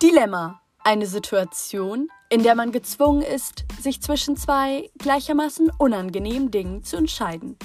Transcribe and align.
Dilemma. 0.00 0.62
Eine 0.84 1.06
Situation, 1.06 2.08
in 2.30 2.44
der 2.44 2.54
man 2.54 2.70
gezwungen 2.70 3.20
ist, 3.20 3.64
sich 3.80 4.00
zwischen 4.00 4.36
zwei 4.36 4.88
gleichermaßen 4.96 5.72
unangenehmen 5.76 6.52
Dingen 6.52 6.84
zu 6.84 6.96
entscheiden. 6.96 7.58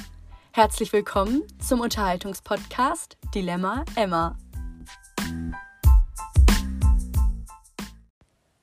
Herzlich 0.52 0.91
willkommen 0.93 1.43
zum 1.59 1.80
Unterhaltungspodcast 1.80 3.18
Dilemma 3.36 3.86
Emma. 3.96 4.36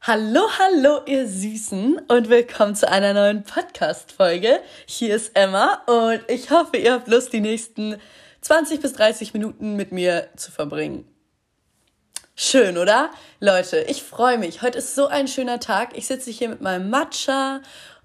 Hallo, 0.01 0.41
hallo, 0.59 1.03
ihr 1.07 1.29
Süßen 1.29 2.01
und 2.09 2.29
willkommen 2.29 2.75
zu 2.75 2.91
einer 2.91 3.15
neuen 3.15 3.45
Podcast-Folge. 3.45 4.61
Hier 4.87 5.15
ist 5.15 5.37
Emma 5.37 5.81
und 5.87 6.23
ich 6.27 6.51
hoffe, 6.51 6.77
ihr 6.77 6.95
habt 6.95 7.07
Lust, 7.07 7.33
die 7.33 7.41
nächsten 7.41 7.99
20 8.41 8.81
bis 8.81 8.95
30 8.95 9.33
Minuten 9.33 9.77
mit 9.77 9.93
mir 9.93 10.29
zu 10.35 10.51
verbringen. 10.51 11.10
Schön, 12.43 12.79
oder? 12.79 13.11
Leute, 13.39 13.81
ich 13.87 14.03
freue 14.03 14.39
mich. 14.39 14.63
Heute 14.63 14.79
ist 14.79 14.95
so 14.95 15.09
ein 15.09 15.29
schöner 15.29 15.61
Tag. 15.61 15.91
Ich 15.95 16.07
sitze 16.07 16.31
hier 16.31 16.49
mit 16.49 16.63
meinem 16.63 16.89
Matcha 16.89 17.61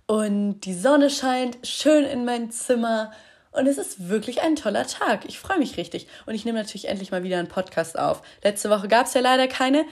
und 0.08 0.60
die 0.60 0.74
Sonne 0.74 1.10
scheint 1.10 1.58
schön 1.66 2.04
in 2.04 2.26
mein 2.26 2.52
Zimmer. 2.52 3.14
Und 3.54 3.66
es 3.66 3.78
ist 3.78 4.10
wirklich 4.10 4.42
ein 4.42 4.58
toller 4.58 4.86
Tag. 4.86 5.24
Ich 5.26 5.40
freue 5.40 5.58
mich 5.58 5.78
richtig. 5.78 6.08
Und 6.26 6.36
ich 6.36 6.44
nehme 6.44 6.58
natürlich 6.58 6.90
endlich 6.90 7.12
mal 7.12 7.24
wieder 7.24 7.40
einen 7.40 7.48
Podcast 7.48 7.98
auf. 7.98 8.24
Letzte 8.44 8.70
Woche 8.70 8.90
gab 8.90 9.06
es 9.06 9.14
ja 9.14 9.22
leider 9.22 9.48
keine, 9.48 9.86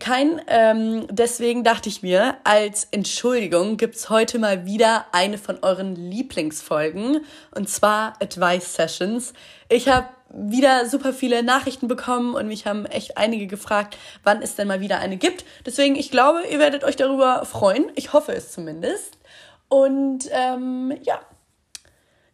keinen. 0.00 0.40
Ähm, 0.46 1.06
deswegen 1.10 1.62
dachte 1.62 1.90
ich 1.90 2.00
mir, 2.00 2.38
als 2.44 2.88
Entschuldigung 2.92 3.76
gibt 3.76 3.96
es 3.96 4.08
heute 4.08 4.38
mal 4.38 4.64
wieder 4.64 5.04
eine 5.12 5.36
von 5.36 5.58
euren 5.60 5.94
Lieblingsfolgen. 5.94 7.20
Und 7.54 7.68
zwar 7.68 8.14
Advice 8.22 8.76
Sessions. 8.76 9.34
Ich 9.68 9.88
habe 9.90 10.08
wieder 10.32 10.86
super 10.86 11.12
viele 11.12 11.42
Nachrichten 11.42 11.88
bekommen 11.88 12.34
und 12.34 12.46
mich 12.46 12.66
haben 12.66 12.86
echt 12.86 13.18
einige 13.18 13.46
gefragt, 13.46 13.96
wann 14.22 14.42
es 14.42 14.54
denn 14.54 14.68
mal 14.68 14.80
wieder 14.80 14.98
eine 14.98 15.16
gibt. 15.16 15.44
Deswegen, 15.66 15.96
ich 15.96 16.10
glaube, 16.10 16.42
ihr 16.50 16.58
werdet 16.58 16.84
euch 16.84 16.96
darüber 16.96 17.44
freuen. 17.44 17.90
Ich 17.96 18.12
hoffe 18.12 18.32
es 18.32 18.52
zumindest. 18.52 19.18
Und 19.68 20.28
ähm, 20.32 20.96
ja, 21.02 21.20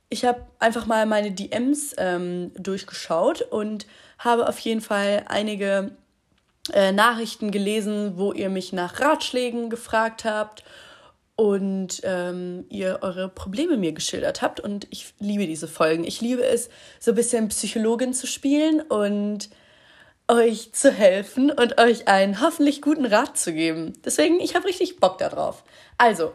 ich 0.09 0.25
habe 0.25 0.47
einfach 0.59 0.87
mal 0.87 1.07
meine 1.07 1.33
DMs 1.33 1.95
ähm, 1.99 2.53
durchgeschaut 2.57 3.43
und 3.43 3.87
habe 4.19 4.49
auf 4.49 4.59
jeden 4.59 4.81
Fall 4.81 5.25
einige 5.29 5.93
äh, 6.73 6.93
Nachrichten 6.93 7.51
gelesen, 7.51 8.17
wo 8.17 8.33
ihr 8.33 8.49
mich 8.49 8.73
nach 8.73 9.01
Ratschlägen 9.01 9.71
gefragt 9.71 10.25
habt 10.25 10.65
und 11.37 12.01
ähm, 12.03 12.65
ihr 12.71 13.01
eure 13.03 13.29
Probleme 13.29 13.77
mir 13.77 13.93
geschildert 13.93 14.41
habt. 14.41 14.59
Und 14.59 14.87
ich 14.91 15.15
liebe 15.19 15.47
diese 15.47 15.69
Folgen. 15.69 16.05
Ich 16.05 16.23
liebe 16.23 16.45
es, 16.45 16.71
so 16.99 17.13
ein 17.13 17.15
bisschen 17.15 17.49
Psychologin 17.49 18.15
zu 18.15 18.27
spielen 18.27 18.81
und 18.81 19.51
euch 20.29 20.73
zu 20.73 20.91
helfen 20.91 21.51
und 21.51 21.79
euch 21.79 22.09
einen 22.09 22.41
hoffentlich 22.41 22.83
guten 22.83 23.05
Rat 23.05 23.39
zu 23.39 23.53
geben. 23.53 23.93
Deswegen, 24.05 24.41
ich 24.41 24.55
habe 24.57 24.67
richtig 24.67 24.99
Bock 24.99 25.19
darauf. 25.19 25.63
Also, 25.99 26.33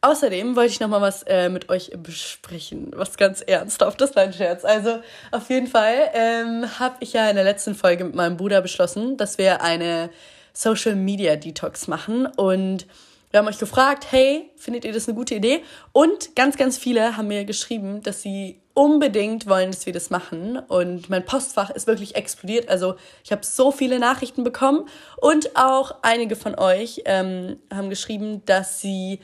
außerdem 0.00 0.56
wollte 0.56 0.72
ich 0.72 0.80
noch 0.80 0.88
mal 0.88 1.02
was 1.02 1.24
äh, 1.24 1.48
mit 1.48 1.68
euch 1.68 1.90
besprechen, 1.96 2.92
was 2.94 3.16
ganz 3.16 3.42
ernsthaftes, 3.42 4.14
nein 4.14 4.32
Scherz. 4.32 4.64
Also, 4.64 5.00
auf 5.32 5.50
jeden 5.50 5.66
Fall 5.66 6.10
ähm, 6.14 6.78
habe 6.78 6.96
ich 7.00 7.12
ja 7.12 7.28
in 7.28 7.36
der 7.36 7.44
letzten 7.44 7.74
Folge 7.74 8.04
mit 8.04 8.14
meinem 8.14 8.36
Bruder 8.36 8.62
beschlossen, 8.62 9.16
dass 9.16 9.36
wir 9.36 9.62
eine 9.62 10.10
Social 10.54 10.94
Media 10.94 11.36
Detox 11.36 11.86
machen 11.86 12.26
und 12.26 12.86
wir 13.30 13.40
haben 13.40 13.48
euch 13.48 13.58
gefragt, 13.58 14.06
hey, 14.10 14.50
findet 14.56 14.84
ihr 14.84 14.92
das 14.92 15.06
eine 15.06 15.16
gute 15.16 15.34
Idee? 15.34 15.62
Und 15.92 16.34
ganz, 16.34 16.56
ganz 16.56 16.78
viele 16.78 17.16
haben 17.16 17.28
mir 17.28 17.44
geschrieben, 17.44 18.02
dass 18.02 18.22
sie 18.22 18.60
unbedingt 18.72 19.46
wollen, 19.48 19.70
dass 19.70 19.84
wir 19.86 19.92
das 19.92 20.08
machen. 20.08 20.58
Und 20.58 21.10
mein 21.10 21.24
Postfach 21.24 21.68
ist 21.70 21.86
wirklich 21.86 22.14
explodiert. 22.14 22.68
Also 22.68 22.94
ich 23.24 23.32
habe 23.32 23.44
so 23.44 23.70
viele 23.70 23.98
Nachrichten 23.98 24.44
bekommen. 24.44 24.88
Und 25.20 25.56
auch 25.56 25.96
einige 26.02 26.36
von 26.36 26.58
euch 26.58 27.02
ähm, 27.04 27.58
haben 27.72 27.90
geschrieben, 27.90 28.42
dass 28.46 28.80
sie 28.80 29.20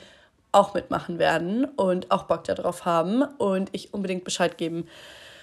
auch 0.51 0.73
mitmachen 0.73 1.19
werden 1.19 1.65
und 1.65 2.11
auch 2.11 2.23
Bock 2.23 2.43
darauf 2.43 2.85
haben. 2.85 3.23
Und 3.23 3.69
ich 3.71 3.93
unbedingt 3.93 4.23
Bescheid 4.23 4.57
geben 4.57 4.87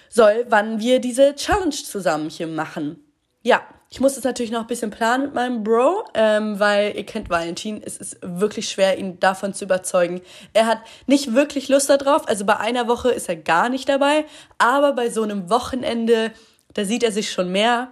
soll, 0.09 0.45
wann 0.47 0.79
wir 0.79 0.99
diese 0.99 1.35
Challenge 1.35 1.71
zusammen 1.71 2.29
hier 2.29 2.47
machen. 2.47 3.02
Ja, 3.43 3.61
ich 3.89 3.99
muss 3.99 4.17
es 4.17 4.23
natürlich 4.23 4.51
noch 4.51 4.61
ein 4.61 4.67
bisschen 4.67 4.89
planen 4.89 5.25
mit 5.25 5.33
meinem 5.35 5.63
Bro, 5.63 6.05
ähm, 6.13 6.59
weil 6.59 6.95
ihr 6.95 7.05
kennt 7.05 7.29
Valentin, 7.29 7.81
es 7.85 7.97
ist 7.97 8.17
wirklich 8.21 8.69
schwer, 8.69 8.97
ihn 8.97 9.19
davon 9.19 9.53
zu 9.53 9.65
überzeugen. 9.65 10.21
Er 10.53 10.65
hat 10.65 10.79
nicht 11.07 11.33
wirklich 11.33 11.67
Lust 11.67 11.89
darauf, 11.89 12.27
also 12.27 12.45
bei 12.45 12.57
einer 12.57 12.87
Woche 12.87 13.11
ist 13.11 13.27
er 13.27 13.35
gar 13.35 13.67
nicht 13.67 13.89
dabei, 13.89 14.25
aber 14.57 14.93
bei 14.93 15.09
so 15.09 15.21
einem 15.23 15.49
Wochenende, 15.49 16.31
da 16.73 16.85
sieht 16.85 17.03
er 17.03 17.11
sich 17.11 17.31
schon 17.31 17.51
mehr. 17.51 17.91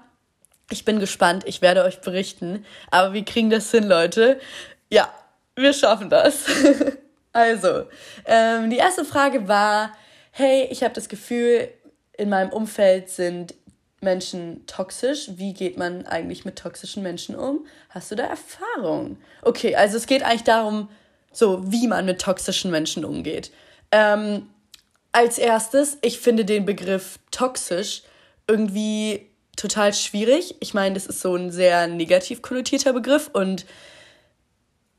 Ich 0.71 0.85
bin 0.85 0.99
gespannt, 0.99 1.43
ich 1.45 1.61
werde 1.61 1.83
euch 1.83 1.99
berichten, 1.99 2.65
aber 2.89 3.13
wir 3.13 3.25
kriegen 3.25 3.49
das 3.49 3.69
hin, 3.69 3.83
Leute. 3.83 4.39
Ja, 4.89 5.13
wir 5.55 5.73
schaffen 5.73 6.09
das. 6.09 6.45
also, 7.33 7.87
ähm, 8.25 8.69
die 8.69 8.77
erste 8.77 9.03
Frage 9.03 9.49
war, 9.49 9.91
hey, 10.31 10.67
ich 10.71 10.81
habe 10.81 10.93
das 10.93 11.09
Gefühl, 11.09 11.67
in 12.17 12.29
meinem 12.29 12.51
Umfeld 12.51 13.09
sind 13.09 13.53
Menschen 14.03 14.65
toxisch? 14.65 15.29
Wie 15.35 15.53
geht 15.53 15.77
man 15.77 16.07
eigentlich 16.07 16.43
mit 16.43 16.57
toxischen 16.57 17.03
Menschen 17.03 17.35
um? 17.35 17.67
Hast 17.89 18.09
du 18.09 18.15
da 18.15 18.23
Erfahrung? 18.23 19.17
Okay, 19.43 19.75
also 19.75 19.95
es 19.95 20.07
geht 20.07 20.23
eigentlich 20.23 20.43
darum, 20.43 20.89
so 21.31 21.71
wie 21.71 21.87
man 21.87 22.05
mit 22.05 22.19
toxischen 22.19 22.71
Menschen 22.71 23.05
umgeht. 23.05 23.51
Ähm, 23.91 24.49
als 25.11 25.37
erstes, 25.37 25.99
ich 26.01 26.19
finde 26.19 26.45
den 26.45 26.65
Begriff 26.65 27.19
toxisch 27.29 28.01
irgendwie 28.47 29.27
total 29.55 29.93
schwierig. 29.93 30.55
Ich 30.61 30.73
meine, 30.73 30.95
das 30.95 31.05
ist 31.05 31.21
so 31.21 31.35
ein 31.35 31.51
sehr 31.51 31.85
negativ 31.87 32.41
konnotierter 32.41 32.93
Begriff 32.93 33.29
und 33.31 33.65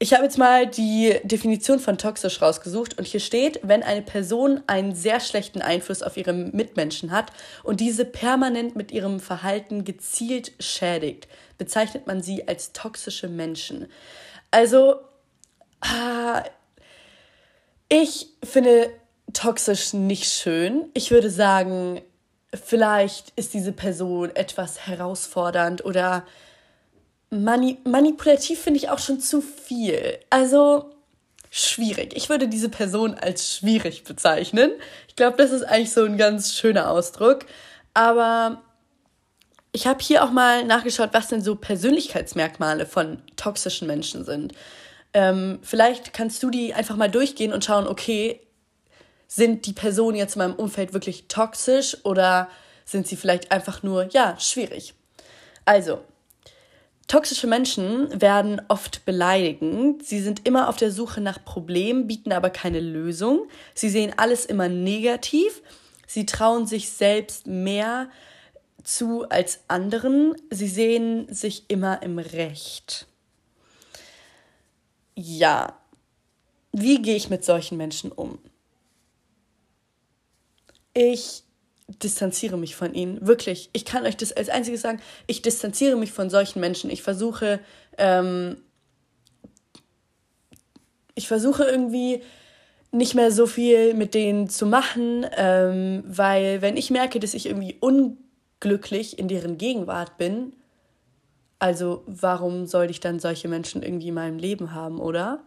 ich 0.02 0.12
habe 0.12 0.24
jetzt 0.24 0.36
mal 0.36 0.66
die 0.66 1.16
Definition 1.22 1.78
von 1.78 1.96
toxisch 1.96 2.42
rausgesucht 2.42 2.98
und 2.98 3.06
hier 3.06 3.20
steht, 3.20 3.60
wenn 3.62 3.84
eine 3.84 4.02
Person 4.02 4.60
einen 4.66 4.96
sehr 4.96 5.20
schlechten 5.20 5.62
Einfluss 5.62 6.02
auf 6.02 6.16
ihre 6.16 6.32
Mitmenschen 6.32 7.12
hat 7.12 7.30
und 7.62 7.78
diese 7.78 8.04
permanent 8.04 8.74
mit 8.74 8.90
ihrem 8.90 9.20
Verhalten 9.20 9.84
gezielt 9.84 10.54
schädigt, 10.58 11.28
bezeichnet 11.56 12.08
man 12.08 12.20
sie 12.20 12.48
als 12.48 12.72
toxische 12.72 13.28
Menschen. 13.28 13.86
Also, 14.50 14.96
ah, 15.82 16.42
ich 17.88 18.26
finde 18.42 18.90
toxisch 19.32 19.92
nicht 19.92 20.24
schön. 20.24 20.90
Ich 20.94 21.12
würde 21.12 21.30
sagen, 21.30 22.00
vielleicht 22.52 23.30
ist 23.36 23.54
diese 23.54 23.70
Person 23.70 24.34
etwas 24.34 24.84
herausfordernd 24.88 25.84
oder 25.84 26.26
Mani 27.32 27.78
manipulativ 27.84 28.60
finde 28.60 28.78
ich 28.78 28.90
auch 28.90 28.98
schon 28.98 29.18
zu 29.18 29.40
viel. 29.40 30.18
Also 30.28 30.90
schwierig. 31.50 32.14
Ich 32.14 32.28
würde 32.28 32.46
diese 32.46 32.68
Person 32.68 33.14
als 33.14 33.56
schwierig 33.56 34.04
bezeichnen. 34.04 34.70
Ich 35.08 35.16
glaube, 35.16 35.38
das 35.38 35.50
ist 35.50 35.62
eigentlich 35.62 35.92
so 35.92 36.04
ein 36.04 36.18
ganz 36.18 36.54
schöner 36.54 36.90
Ausdruck. 36.90 37.46
Aber 37.94 38.60
ich 39.72 39.86
habe 39.86 40.02
hier 40.02 40.24
auch 40.24 40.30
mal 40.30 40.64
nachgeschaut, 40.64 41.10
was 41.12 41.28
denn 41.28 41.40
so 41.40 41.56
Persönlichkeitsmerkmale 41.56 42.84
von 42.84 43.22
toxischen 43.36 43.86
Menschen 43.86 44.26
sind. 44.26 44.52
Ähm, 45.14 45.58
vielleicht 45.62 46.12
kannst 46.12 46.42
du 46.42 46.50
die 46.50 46.74
einfach 46.74 46.96
mal 46.96 47.10
durchgehen 47.10 47.54
und 47.54 47.64
schauen, 47.64 47.86
okay, 47.86 48.40
sind 49.26 49.64
die 49.64 49.72
Personen 49.72 50.18
jetzt 50.18 50.36
in 50.36 50.40
meinem 50.40 50.54
Umfeld 50.54 50.92
wirklich 50.92 51.28
toxisch 51.28 51.96
oder 52.04 52.50
sind 52.84 53.06
sie 53.06 53.16
vielleicht 53.16 53.52
einfach 53.52 53.82
nur, 53.82 54.04
ja, 54.10 54.38
schwierig? 54.38 54.92
Also, 55.64 56.02
Toxische 57.08 57.46
Menschen 57.46 58.20
werden 58.20 58.62
oft 58.68 59.04
beleidigend. 59.04 60.04
Sie 60.04 60.20
sind 60.20 60.46
immer 60.46 60.68
auf 60.68 60.76
der 60.76 60.90
Suche 60.90 61.20
nach 61.20 61.44
Problemen, 61.44 62.06
bieten 62.06 62.32
aber 62.32 62.50
keine 62.50 62.80
Lösung. 62.80 63.48
Sie 63.74 63.90
sehen 63.90 64.14
alles 64.16 64.46
immer 64.46 64.68
negativ. 64.68 65.62
Sie 66.06 66.26
trauen 66.26 66.66
sich 66.66 66.90
selbst 66.90 67.46
mehr 67.46 68.08
zu 68.82 69.28
als 69.28 69.60
anderen. 69.68 70.34
Sie 70.50 70.68
sehen 70.68 71.32
sich 71.32 71.64
immer 71.68 72.02
im 72.02 72.18
Recht. 72.18 73.06
Ja, 75.14 75.78
wie 76.72 77.02
gehe 77.02 77.16
ich 77.16 77.28
mit 77.28 77.44
solchen 77.44 77.76
Menschen 77.76 78.10
um? 78.10 78.38
Ich 80.94 81.44
distanziere 82.02 82.56
mich 82.56 82.76
von 82.76 82.94
ihnen. 82.94 83.26
Wirklich. 83.26 83.70
Ich 83.72 83.84
kann 83.84 84.04
euch 84.04 84.16
das 84.16 84.32
als 84.32 84.48
einziges 84.48 84.82
sagen. 84.82 85.00
Ich 85.26 85.42
distanziere 85.42 85.96
mich 85.96 86.12
von 86.12 86.30
solchen 86.30 86.60
Menschen. 86.60 86.90
Ich 86.90 87.02
versuche, 87.02 87.60
ähm, 87.98 88.56
ich 91.14 91.28
versuche 91.28 91.64
irgendwie 91.64 92.22
nicht 92.90 93.14
mehr 93.14 93.30
so 93.30 93.46
viel 93.46 93.94
mit 93.94 94.14
denen 94.14 94.48
zu 94.48 94.66
machen, 94.66 95.26
ähm, 95.36 96.04
weil 96.06 96.60
wenn 96.60 96.76
ich 96.76 96.90
merke, 96.90 97.20
dass 97.20 97.34
ich 97.34 97.46
irgendwie 97.46 97.76
unglücklich 97.80 99.18
in 99.18 99.28
deren 99.28 99.56
Gegenwart 99.56 100.18
bin, 100.18 100.52
also 101.58 102.02
warum 102.06 102.66
sollte 102.66 102.90
ich 102.90 103.00
dann 103.00 103.18
solche 103.18 103.48
Menschen 103.48 103.82
irgendwie 103.82 104.08
in 104.08 104.14
meinem 104.14 104.38
Leben 104.38 104.74
haben, 104.74 104.98
oder? 105.00 105.42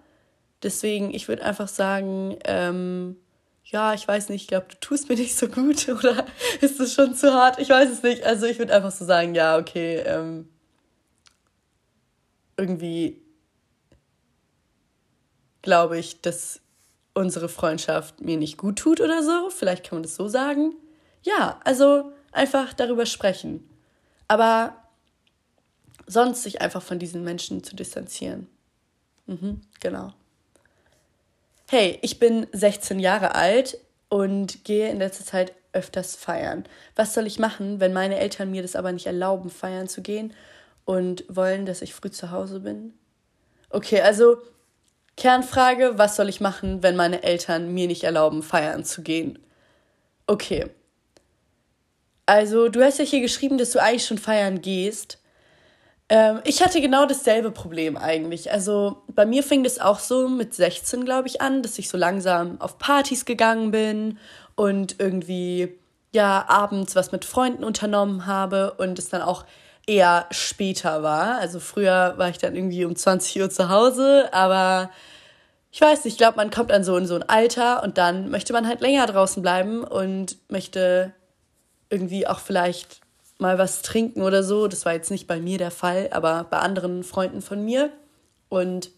Deswegen, 0.63 1.13
ich 1.13 1.27
würde 1.27 1.43
einfach 1.43 1.67
sagen, 1.67 2.37
ähm, 2.45 3.17
ja, 3.65 3.93
ich 3.93 4.07
weiß 4.07 4.29
nicht, 4.29 4.43
ich 4.43 4.47
glaube, 4.47 4.67
du 4.69 4.79
tust 4.79 5.09
mir 5.09 5.15
nicht 5.17 5.35
so 5.35 5.47
gut 5.47 5.89
oder 5.89 6.25
ist 6.61 6.79
es 6.79 6.93
schon 6.93 7.15
zu 7.15 7.33
hart? 7.33 7.59
Ich 7.59 7.69
weiß 7.69 7.89
es 7.89 8.03
nicht. 8.03 8.23
Also 8.23 8.45
ich 8.45 8.59
würde 8.59 8.73
einfach 8.73 8.91
so 8.91 9.05
sagen, 9.05 9.35
ja, 9.35 9.57
okay, 9.57 9.97
ähm, 10.05 10.49
irgendwie 12.57 13.21
glaube 15.61 15.97
ich, 15.97 16.21
dass 16.21 16.61
unsere 17.13 17.49
Freundschaft 17.49 18.21
mir 18.21 18.37
nicht 18.37 18.57
gut 18.57 18.77
tut 18.77 19.01
oder 19.01 19.23
so. 19.23 19.49
Vielleicht 19.49 19.83
kann 19.83 19.97
man 19.97 20.03
das 20.03 20.15
so 20.15 20.27
sagen. 20.27 20.75
Ja, 21.23 21.59
also 21.63 22.11
einfach 22.31 22.73
darüber 22.73 23.05
sprechen. 23.05 23.67
Aber 24.27 24.75
sonst 26.05 26.43
sich 26.43 26.61
einfach 26.61 26.83
von 26.83 26.99
diesen 26.99 27.23
Menschen 27.23 27.63
zu 27.63 27.75
distanzieren. 27.75 28.47
Mhm, 29.25 29.61
genau. 29.79 30.13
Hey, 31.67 31.97
ich 32.03 32.19
bin 32.19 32.45
16 32.51 32.99
Jahre 32.99 33.33
alt 33.33 33.79
und 34.07 34.63
gehe 34.65 34.89
in 34.91 34.99
letzter 34.99 35.25
Zeit 35.25 35.53
öfters 35.73 36.15
feiern. 36.15 36.65
Was 36.95 37.15
soll 37.15 37.25
ich 37.25 37.39
machen, 37.39 37.79
wenn 37.79 37.91
meine 37.91 38.19
Eltern 38.19 38.51
mir 38.51 38.61
das 38.61 38.75
aber 38.75 38.91
nicht 38.91 39.07
erlauben, 39.07 39.49
feiern 39.49 39.87
zu 39.87 40.03
gehen 40.03 40.31
und 40.85 41.25
wollen, 41.27 41.65
dass 41.65 41.81
ich 41.81 41.95
früh 41.95 42.11
zu 42.11 42.29
Hause 42.29 42.59
bin? 42.59 42.93
Okay, 43.71 44.01
also 44.01 44.37
Kernfrage, 45.17 45.97
was 45.97 46.15
soll 46.15 46.29
ich 46.29 46.39
machen, 46.39 46.83
wenn 46.83 46.95
meine 46.95 47.23
Eltern 47.23 47.73
mir 47.73 47.87
nicht 47.87 48.03
erlauben, 48.03 48.43
feiern 48.43 48.85
zu 48.85 49.01
gehen? 49.01 49.39
Okay. 50.27 50.69
Also, 52.27 52.69
du 52.69 52.83
hast 52.83 52.99
ja 52.99 53.05
hier 53.05 53.21
geschrieben, 53.21 53.57
dass 53.57 53.71
du 53.71 53.81
eigentlich 53.81 54.05
schon 54.05 54.19
feiern 54.19 54.61
gehst. 54.61 55.19
Ähm, 56.09 56.41
ich 56.43 56.61
hatte 56.61 56.81
genau 56.81 57.05
dasselbe 57.05 57.51
Problem 57.51 57.97
eigentlich. 57.97 58.51
Also, 58.51 59.03
bei 59.07 59.25
mir 59.25 59.43
fing 59.43 59.63
das 59.63 59.79
auch 59.79 59.99
so 59.99 60.29
mit 60.29 60.53
16, 60.53 61.03
glaube 61.05 61.27
ich, 61.27 61.41
an, 61.41 61.63
dass 61.63 61.79
ich 61.79 61.89
so 61.89 61.97
langsam 61.97 62.61
auf 62.61 62.77
Partys 62.77 63.25
gegangen 63.25 63.71
bin 63.71 64.19
und 64.55 64.99
irgendwie, 64.99 65.75
ja, 66.13 66.45
abends 66.47 66.95
was 66.95 67.11
mit 67.11 67.25
Freunden 67.25 67.63
unternommen 67.63 68.25
habe 68.27 68.73
und 68.73 68.99
es 68.99 69.09
dann 69.09 69.21
auch 69.21 69.45
eher 69.87 70.27
später 70.31 71.03
war. 71.03 71.37
Also 71.39 71.59
früher 71.59 72.13
war 72.17 72.29
ich 72.29 72.37
dann 72.37 72.55
irgendwie 72.55 72.85
um 72.85 72.95
20 72.95 73.41
Uhr 73.41 73.49
zu 73.49 73.69
Hause, 73.69 74.29
aber 74.31 74.91
ich 75.71 75.81
weiß 75.81 76.05
nicht, 76.05 76.13
ich 76.13 76.17
glaube, 76.17 76.37
man 76.37 76.51
kommt 76.51 76.71
dann 76.71 76.83
so 76.83 76.95
in 76.97 77.05
so 77.05 77.15
ein 77.15 77.27
Alter 77.27 77.83
und 77.83 77.97
dann 77.97 78.29
möchte 78.29 78.53
man 78.53 78.67
halt 78.67 78.81
länger 78.81 79.05
draußen 79.07 79.41
bleiben 79.43 79.83
und 79.83 80.37
möchte 80.49 81.13
irgendwie 81.89 82.25
auch 82.27 82.39
vielleicht 82.39 83.01
mal 83.37 83.57
was 83.57 83.81
trinken 83.81 84.21
oder 84.21 84.43
so. 84.43 84.67
Das 84.67 84.85
war 84.85 84.93
jetzt 84.93 85.11
nicht 85.11 85.27
bei 85.27 85.39
mir 85.39 85.57
der 85.57 85.71
Fall, 85.71 86.09
aber 86.11 86.45
bei 86.49 86.59
anderen 86.59 87.03
Freunden 87.03 87.41
von 87.41 87.63
mir. 87.63 87.91
Und 88.49 88.91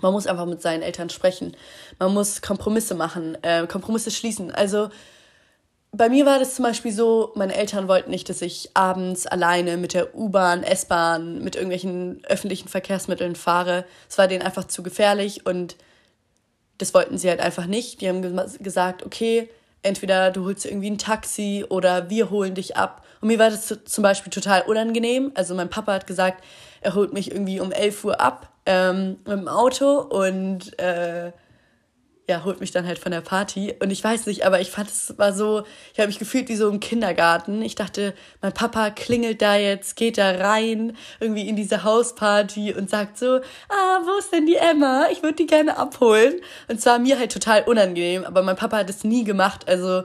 man 0.00 0.12
muss 0.12 0.26
einfach 0.26 0.46
mit 0.46 0.62
seinen 0.62 0.82
Eltern 0.82 1.10
sprechen. 1.10 1.56
Man 1.98 2.14
muss 2.14 2.40
Kompromisse 2.40 2.94
machen, 2.94 3.36
äh, 3.42 3.66
Kompromisse 3.66 4.10
schließen. 4.10 4.50
Also 4.50 4.88
bei 5.94 6.08
mir 6.08 6.24
war 6.24 6.38
das 6.38 6.54
zum 6.54 6.64
Beispiel 6.64 6.92
so, 6.92 7.32
meine 7.34 7.54
Eltern 7.54 7.86
wollten 7.86 8.10
nicht, 8.10 8.30
dass 8.30 8.40
ich 8.40 8.70
abends 8.72 9.26
alleine 9.26 9.76
mit 9.76 9.92
der 9.92 10.14
U-Bahn, 10.14 10.62
S-Bahn, 10.62 11.44
mit 11.44 11.54
irgendwelchen 11.54 12.22
öffentlichen 12.24 12.68
Verkehrsmitteln 12.68 13.36
fahre. 13.36 13.84
Es 14.08 14.16
war 14.16 14.26
denen 14.26 14.42
einfach 14.42 14.64
zu 14.64 14.82
gefährlich 14.82 15.44
und 15.44 15.76
das 16.78 16.94
wollten 16.94 17.18
sie 17.18 17.28
halt 17.28 17.40
einfach 17.40 17.66
nicht. 17.66 18.00
Die 18.00 18.08
haben 18.08 18.22
gesagt, 18.60 19.04
okay, 19.04 19.50
entweder 19.82 20.30
du 20.30 20.44
holst 20.44 20.64
irgendwie 20.64 20.90
ein 20.90 20.98
Taxi 20.98 21.64
oder 21.68 22.10
wir 22.10 22.30
holen 22.30 22.54
dich 22.54 22.76
ab. 22.76 23.04
Und 23.20 23.28
mir 23.28 23.38
war 23.38 23.50
das 23.50 23.78
zum 23.84 24.02
Beispiel 24.02 24.32
total 24.32 24.62
unangenehm. 24.62 25.32
Also 25.34 25.54
mein 25.54 25.70
Papa 25.70 25.92
hat 25.92 26.06
gesagt, 26.06 26.42
er 26.80 26.94
holt 26.94 27.12
mich 27.12 27.30
irgendwie 27.30 27.60
um 27.60 27.72
11 27.72 28.04
Uhr 28.04 28.20
ab 28.20 28.48
ähm, 28.66 29.18
mit 29.24 29.38
dem 29.38 29.48
Auto 29.48 29.98
und 29.98 30.78
äh, 30.78 31.32
ja, 32.32 32.44
holt 32.44 32.60
mich 32.60 32.70
dann 32.70 32.86
halt 32.86 32.98
von 32.98 33.12
der 33.12 33.20
Party. 33.20 33.74
Und 33.80 33.90
ich 33.90 34.02
weiß 34.02 34.26
nicht, 34.26 34.46
aber 34.46 34.60
ich 34.60 34.70
fand 34.70 34.88
es 34.88 35.18
war 35.18 35.32
so, 35.34 35.64
ich 35.92 35.98
habe 35.98 36.08
mich 36.08 36.18
gefühlt 36.18 36.48
wie 36.48 36.56
so 36.56 36.68
im 36.70 36.80
Kindergarten. 36.80 37.60
Ich 37.60 37.74
dachte, 37.74 38.14
mein 38.40 38.54
Papa 38.54 38.90
klingelt 38.90 39.42
da 39.42 39.56
jetzt, 39.56 39.96
geht 39.96 40.16
da 40.16 40.30
rein, 40.30 40.96
irgendwie 41.20 41.46
in 41.46 41.56
diese 41.56 41.84
Hausparty 41.84 42.72
und 42.72 42.88
sagt 42.88 43.18
so, 43.18 43.36
ah, 43.68 44.00
wo 44.04 44.18
ist 44.18 44.32
denn 44.32 44.46
die 44.46 44.56
Emma? 44.56 45.08
Ich 45.12 45.22
würde 45.22 45.36
die 45.36 45.46
gerne 45.46 45.76
abholen. 45.76 46.34
Und 46.68 46.80
zwar 46.80 46.98
mir 46.98 47.18
halt 47.18 47.32
total 47.32 47.64
unangenehm, 47.64 48.24
aber 48.24 48.42
mein 48.42 48.56
Papa 48.56 48.78
hat 48.78 48.88
es 48.88 49.04
nie 49.04 49.24
gemacht. 49.24 49.68
Also 49.68 50.04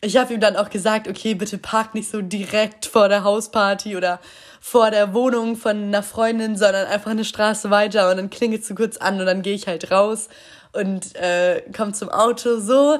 ich 0.00 0.16
habe 0.16 0.34
ihm 0.34 0.40
dann 0.40 0.56
auch 0.56 0.70
gesagt, 0.70 1.06
okay, 1.06 1.34
bitte 1.34 1.58
park 1.58 1.94
nicht 1.94 2.10
so 2.10 2.20
direkt 2.22 2.86
vor 2.86 3.08
der 3.08 3.22
Hausparty 3.22 3.96
oder 3.96 4.18
vor 4.60 4.90
der 4.90 5.14
Wohnung 5.14 5.56
von 5.56 5.76
einer 5.76 6.02
Freundin, 6.02 6.56
sondern 6.56 6.88
einfach 6.88 7.12
eine 7.12 7.24
Straße 7.24 7.70
weiter 7.70 8.10
und 8.10 8.16
dann 8.16 8.30
klingelt 8.30 8.68
du 8.68 8.74
kurz 8.74 8.96
an 8.96 9.20
und 9.20 9.26
dann 9.26 9.42
gehe 9.42 9.54
ich 9.54 9.68
halt 9.68 9.92
raus 9.92 10.28
und 10.72 11.14
äh, 11.16 11.62
kommt 11.76 11.96
zum 11.96 12.08
Auto 12.08 12.58
so. 12.58 12.98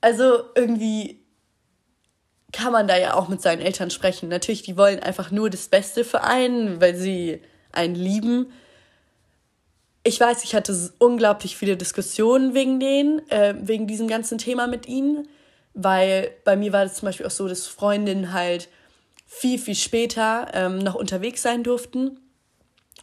Also 0.00 0.44
irgendwie 0.54 1.20
kann 2.52 2.72
man 2.72 2.88
da 2.88 2.96
ja 2.96 3.14
auch 3.14 3.28
mit 3.28 3.40
seinen 3.42 3.60
Eltern 3.60 3.90
sprechen. 3.90 4.28
Natürlich, 4.28 4.62
die 4.62 4.76
wollen 4.76 5.00
einfach 5.00 5.30
nur 5.30 5.50
das 5.50 5.68
Beste 5.68 6.04
für 6.04 6.22
einen, 6.22 6.80
weil 6.80 6.96
sie 6.96 7.42
einen 7.72 7.94
lieben. 7.94 8.52
Ich 10.02 10.18
weiß, 10.18 10.44
ich 10.44 10.54
hatte 10.54 10.92
unglaublich 10.98 11.56
viele 11.56 11.76
Diskussionen 11.76 12.54
wegen 12.54 12.80
denen, 12.80 13.28
äh, 13.30 13.54
wegen 13.60 13.86
diesem 13.86 14.08
ganzen 14.08 14.38
Thema 14.38 14.66
mit 14.66 14.88
ihnen, 14.88 15.28
weil 15.74 16.30
bei 16.44 16.56
mir 16.56 16.72
war 16.72 16.84
das 16.84 16.96
zum 16.96 17.06
Beispiel 17.06 17.26
auch 17.26 17.30
so, 17.30 17.46
dass 17.46 17.66
Freundinnen 17.66 18.32
halt 18.32 18.68
viel, 19.26 19.58
viel 19.58 19.76
später 19.76 20.48
ähm, 20.54 20.78
noch 20.78 20.94
unterwegs 20.94 21.42
sein 21.42 21.62
durften. 21.62 22.18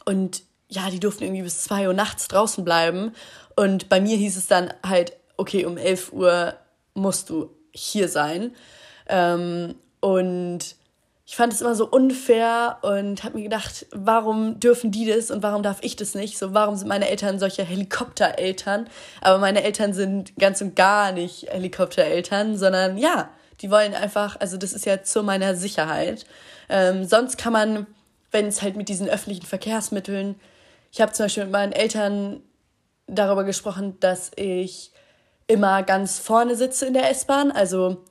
Und 0.04 0.42
ja, 0.68 0.90
die 0.90 1.00
durften 1.00 1.24
irgendwie 1.24 1.42
bis 1.42 1.62
zwei 1.62 1.88
Uhr 1.88 1.94
nachts 1.94 2.28
draußen 2.28 2.64
bleiben. 2.64 3.12
Und 3.56 3.88
bei 3.88 4.00
mir 4.00 4.16
hieß 4.16 4.36
es 4.36 4.46
dann 4.46 4.72
halt, 4.86 5.12
okay, 5.36 5.64
um 5.64 5.76
11 5.76 6.12
Uhr 6.12 6.54
musst 6.94 7.30
du 7.30 7.50
hier 7.72 8.08
sein. 8.08 8.54
Ähm, 9.08 9.74
und 10.00 10.76
ich 11.26 11.36
fand 11.36 11.52
es 11.52 11.60
immer 11.60 11.74
so 11.74 11.86
unfair 11.86 12.78
und 12.82 13.22
habe 13.22 13.36
mir 13.36 13.44
gedacht, 13.44 13.86
warum 13.90 14.60
dürfen 14.60 14.90
die 14.90 15.06
das 15.06 15.30
und 15.30 15.42
warum 15.42 15.62
darf 15.62 15.78
ich 15.82 15.94
das 15.94 16.14
nicht? 16.14 16.38
So, 16.38 16.54
warum 16.54 16.76
sind 16.76 16.88
meine 16.88 17.08
Eltern 17.08 17.38
solche 17.38 17.64
Helikoptereltern? 17.64 18.88
Aber 19.20 19.38
meine 19.38 19.62
Eltern 19.62 19.92
sind 19.92 20.34
ganz 20.36 20.60
und 20.62 20.74
gar 20.74 21.12
nicht 21.12 21.50
Helikoptereltern, 21.50 22.56
sondern 22.56 22.96
ja, 22.96 23.28
die 23.60 23.70
wollen 23.70 23.94
einfach, 23.94 24.40
also 24.40 24.56
das 24.56 24.72
ist 24.72 24.86
ja 24.86 25.02
zu 25.02 25.22
meiner 25.22 25.54
Sicherheit. 25.54 26.24
Ähm, 26.70 27.04
sonst 27.04 27.36
kann 27.36 27.52
man, 27.52 27.86
wenn 28.30 28.46
es 28.46 28.62
halt 28.62 28.76
mit 28.76 28.88
diesen 28.88 29.08
öffentlichen 29.08 29.44
Verkehrsmitteln, 29.46 30.36
ich 30.90 31.00
habe 31.00 31.12
zum 31.12 31.24
Beispiel 31.24 31.44
mit 31.44 31.52
meinen 31.52 31.72
Eltern 31.72 32.42
darüber 33.06 33.44
gesprochen, 33.44 33.98
dass 34.00 34.30
ich 34.36 34.92
immer 35.46 35.82
ganz 35.82 36.18
vorne 36.18 36.56
sitze 36.56 36.86
in 36.86 36.94
der 36.94 37.10
S-Bahn, 37.10 37.50
also 37.50 38.04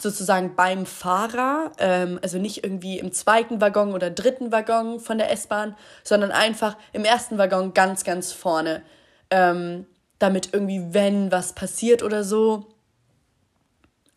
sozusagen 0.00 0.56
beim 0.56 0.84
Fahrer, 0.84 1.72
ähm, 1.78 2.18
also 2.22 2.38
nicht 2.38 2.64
irgendwie 2.64 2.98
im 2.98 3.12
zweiten 3.12 3.60
Waggon 3.60 3.92
oder 3.92 4.10
dritten 4.10 4.52
Waggon 4.52 5.00
von 5.00 5.18
der 5.18 5.30
S-Bahn, 5.30 5.76
sondern 6.02 6.32
einfach 6.32 6.76
im 6.92 7.04
ersten 7.04 7.38
Waggon 7.38 7.72
ganz, 7.72 8.04
ganz 8.04 8.32
vorne, 8.32 8.82
ähm, 9.30 9.86
damit 10.18 10.50
irgendwie, 10.52 10.92
wenn 10.92 11.30
was 11.32 11.54
passiert 11.54 12.02
oder 12.02 12.24
so, 12.24 12.66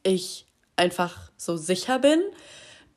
ich 0.03 0.45
einfach 0.75 1.31
so 1.37 1.57
sicher 1.57 1.99
bin. 1.99 2.21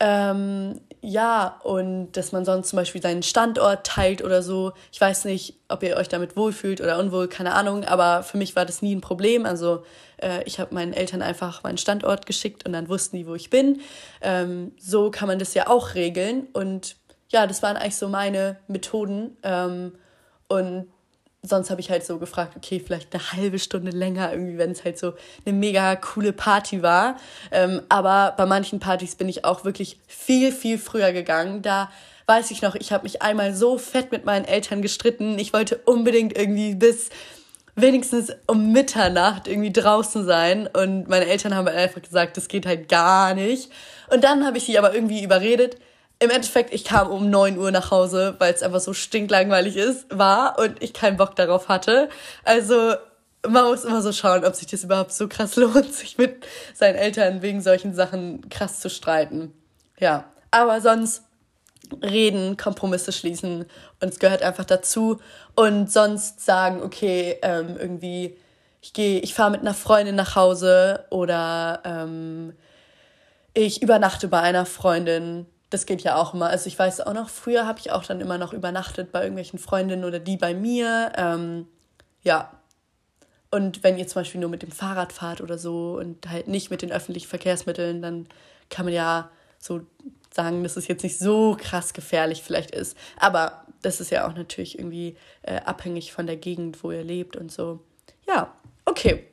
Ähm, 0.00 0.80
ja, 1.00 1.58
und 1.62 2.12
dass 2.12 2.32
man 2.32 2.44
sonst 2.44 2.68
zum 2.70 2.76
Beispiel 2.76 3.02
seinen 3.02 3.22
Standort 3.22 3.86
teilt 3.86 4.22
oder 4.22 4.42
so. 4.42 4.72
Ich 4.92 5.00
weiß 5.00 5.24
nicht, 5.24 5.54
ob 5.68 5.82
ihr 5.82 5.96
euch 5.96 6.08
damit 6.08 6.36
wohlfühlt 6.36 6.80
oder 6.80 6.98
unwohl, 6.98 7.28
keine 7.28 7.54
Ahnung, 7.54 7.84
aber 7.84 8.22
für 8.22 8.36
mich 8.36 8.56
war 8.56 8.64
das 8.64 8.82
nie 8.82 8.94
ein 8.94 9.00
Problem. 9.00 9.46
Also 9.46 9.84
äh, 10.18 10.42
ich 10.44 10.60
habe 10.60 10.74
meinen 10.74 10.92
Eltern 10.92 11.22
einfach 11.22 11.62
meinen 11.62 11.78
Standort 11.78 12.26
geschickt 12.26 12.66
und 12.66 12.72
dann 12.72 12.88
wussten 12.88 13.16
die, 13.16 13.26
wo 13.26 13.34
ich 13.34 13.50
bin. 13.50 13.80
Ähm, 14.20 14.72
so 14.78 15.10
kann 15.10 15.28
man 15.28 15.38
das 15.38 15.54
ja 15.54 15.68
auch 15.68 15.94
regeln. 15.94 16.48
Und 16.52 16.96
ja, 17.30 17.46
das 17.46 17.62
waren 17.62 17.76
eigentlich 17.76 17.96
so 17.96 18.08
meine 18.08 18.58
Methoden. 18.68 19.36
Ähm, 19.42 19.92
und 20.48 20.88
sonst 21.48 21.70
habe 21.70 21.80
ich 21.80 21.90
halt 21.90 22.04
so 22.04 22.18
gefragt, 22.18 22.56
okay, 22.56 22.80
vielleicht 22.84 23.14
eine 23.14 23.32
halbe 23.32 23.58
Stunde 23.58 23.90
länger, 23.90 24.32
irgendwie, 24.32 24.58
wenn 24.58 24.70
es 24.70 24.84
halt 24.84 24.98
so 24.98 25.14
eine 25.44 25.56
mega 25.56 25.96
coole 25.96 26.32
Party 26.32 26.82
war. 26.82 27.16
Ähm, 27.50 27.82
aber 27.88 28.34
bei 28.36 28.46
manchen 28.46 28.80
Partys 28.80 29.14
bin 29.14 29.28
ich 29.28 29.44
auch 29.44 29.64
wirklich 29.64 29.98
viel, 30.06 30.52
viel 30.52 30.78
früher 30.78 31.12
gegangen. 31.12 31.62
Da 31.62 31.90
weiß 32.26 32.50
ich 32.50 32.62
noch, 32.62 32.74
ich 32.74 32.92
habe 32.92 33.04
mich 33.04 33.22
einmal 33.22 33.54
so 33.54 33.78
fett 33.78 34.12
mit 34.12 34.24
meinen 34.24 34.44
Eltern 34.44 34.82
gestritten. 34.82 35.38
Ich 35.38 35.52
wollte 35.52 35.78
unbedingt 35.84 36.36
irgendwie 36.36 36.74
bis 36.74 37.10
wenigstens 37.74 38.32
um 38.46 38.72
Mitternacht 38.72 39.48
irgendwie 39.48 39.72
draußen 39.72 40.24
sein. 40.24 40.66
Und 40.66 41.08
meine 41.08 41.26
Eltern 41.26 41.54
haben 41.54 41.68
einfach 41.68 42.02
gesagt, 42.02 42.36
das 42.36 42.48
geht 42.48 42.66
halt 42.66 42.88
gar 42.88 43.34
nicht. 43.34 43.70
Und 44.10 44.24
dann 44.24 44.44
habe 44.44 44.58
ich 44.58 44.64
sie 44.64 44.78
aber 44.78 44.94
irgendwie 44.94 45.22
überredet, 45.22 45.76
im 46.20 46.30
Endeffekt, 46.30 46.72
ich 46.72 46.84
kam 46.84 47.08
um 47.08 47.30
9 47.30 47.58
Uhr 47.58 47.70
nach 47.70 47.90
Hause, 47.90 48.34
weil 48.38 48.52
es 48.52 48.62
einfach 48.62 48.80
so 48.80 48.92
stinklangweilig 48.92 49.76
ist, 49.76 50.06
war 50.10 50.58
und 50.58 50.82
ich 50.82 50.92
keinen 50.92 51.16
Bock 51.16 51.36
darauf 51.36 51.68
hatte. 51.68 52.08
Also 52.44 52.94
man 53.46 53.64
muss 53.66 53.84
immer 53.84 54.02
so 54.02 54.12
schauen, 54.12 54.44
ob 54.44 54.54
sich 54.54 54.66
das 54.66 54.84
überhaupt 54.84 55.12
so 55.12 55.28
krass 55.28 55.56
lohnt, 55.56 55.94
sich 55.94 56.18
mit 56.18 56.44
seinen 56.74 56.96
Eltern 56.96 57.42
wegen 57.42 57.60
solchen 57.60 57.94
Sachen 57.94 58.48
krass 58.50 58.80
zu 58.80 58.90
streiten. 58.90 59.52
Ja, 59.98 60.24
aber 60.50 60.80
sonst 60.80 61.22
reden, 62.02 62.56
Kompromisse 62.56 63.12
schließen 63.12 63.64
und 64.00 64.08
es 64.08 64.18
gehört 64.18 64.42
einfach 64.42 64.64
dazu 64.64 65.20
und 65.54 65.90
sonst 65.90 66.44
sagen, 66.44 66.82
okay, 66.82 67.38
ähm, 67.42 67.76
irgendwie 67.78 68.36
ich 68.80 68.92
gehe, 68.92 69.20
ich 69.20 69.34
fahre 69.34 69.50
mit 69.50 69.60
einer 69.60 69.74
Freundin 69.74 70.14
nach 70.14 70.36
Hause 70.36 71.04
oder 71.10 71.82
ähm, 71.84 72.52
ich 73.54 73.82
übernachte 73.82 74.28
bei 74.28 74.40
einer 74.40 74.66
Freundin 74.66 75.46
das 75.70 75.86
geht 75.86 76.02
ja 76.02 76.16
auch 76.16 76.34
immer. 76.34 76.48
Also 76.48 76.66
ich 76.66 76.78
weiß 76.78 77.02
auch 77.02 77.12
noch, 77.12 77.28
früher 77.28 77.66
habe 77.66 77.78
ich 77.78 77.90
auch 77.90 78.04
dann 78.04 78.20
immer 78.20 78.38
noch 78.38 78.52
übernachtet 78.52 79.12
bei 79.12 79.20
irgendwelchen 79.20 79.58
Freundinnen 79.58 80.04
oder 80.04 80.18
die 80.18 80.36
bei 80.36 80.54
mir. 80.54 81.12
Ähm, 81.16 81.66
ja. 82.22 82.52
Und 83.50 83.82
wenn 83.82 83.98
ihr 83.98 84.06
zum 84.06 84.20
Beispiel 84.20 84.40
nur 84.40 84.50
mit 84.50 84.62
dem 84.62 84.70
Fahrrad 84.70 85.12
fahrt 85.12 85.40
oder 85.40 85.58
so 85.58 85.98
und 85.98 86.28
halt 86.28 86.48
nicht 86.48 86.70
mit 86.70 86.82
den 86.82 86.92
öffentlichen 86.92 87.28
Verkehrsmitteln, 87.28 88.02
dann 88.02 88.26
kann 88.70 88.84
man 88.84 88.94
ja 88.94 89.30
so 89.58 89.80
sagen, 90.30 90.62
dass 90.62 90.76
es 90.76 90.88
jetzt 90.88 91.02
nicht 91.02 91.18
so 91.18 91.56
krass 91.58 91.94
gefährlich 91.94 92.42
vielleicht 92.42 92.70
ist. 92.70 92.96
Aber 93.16 93.64
das 93.82 94.00
ist 94.00 94.10
ja 94.10 94.26
auch 94.26 94.34
natürlich 94.34 94.78
irgendwie 94.78 95.16
äh, 95.42 95.60
abhängig 95.60 96.12
von 96.12 96.26
der 96.26 96.36
Gegend, 96.36 96.82
wo 96.82 96.92
ihr 96.92 97.04
lebt 97.04 97.36
und 97.36 97.50
so. 97.50 97.80
Ja, 98.26 98.54
okay. 98.84 99.26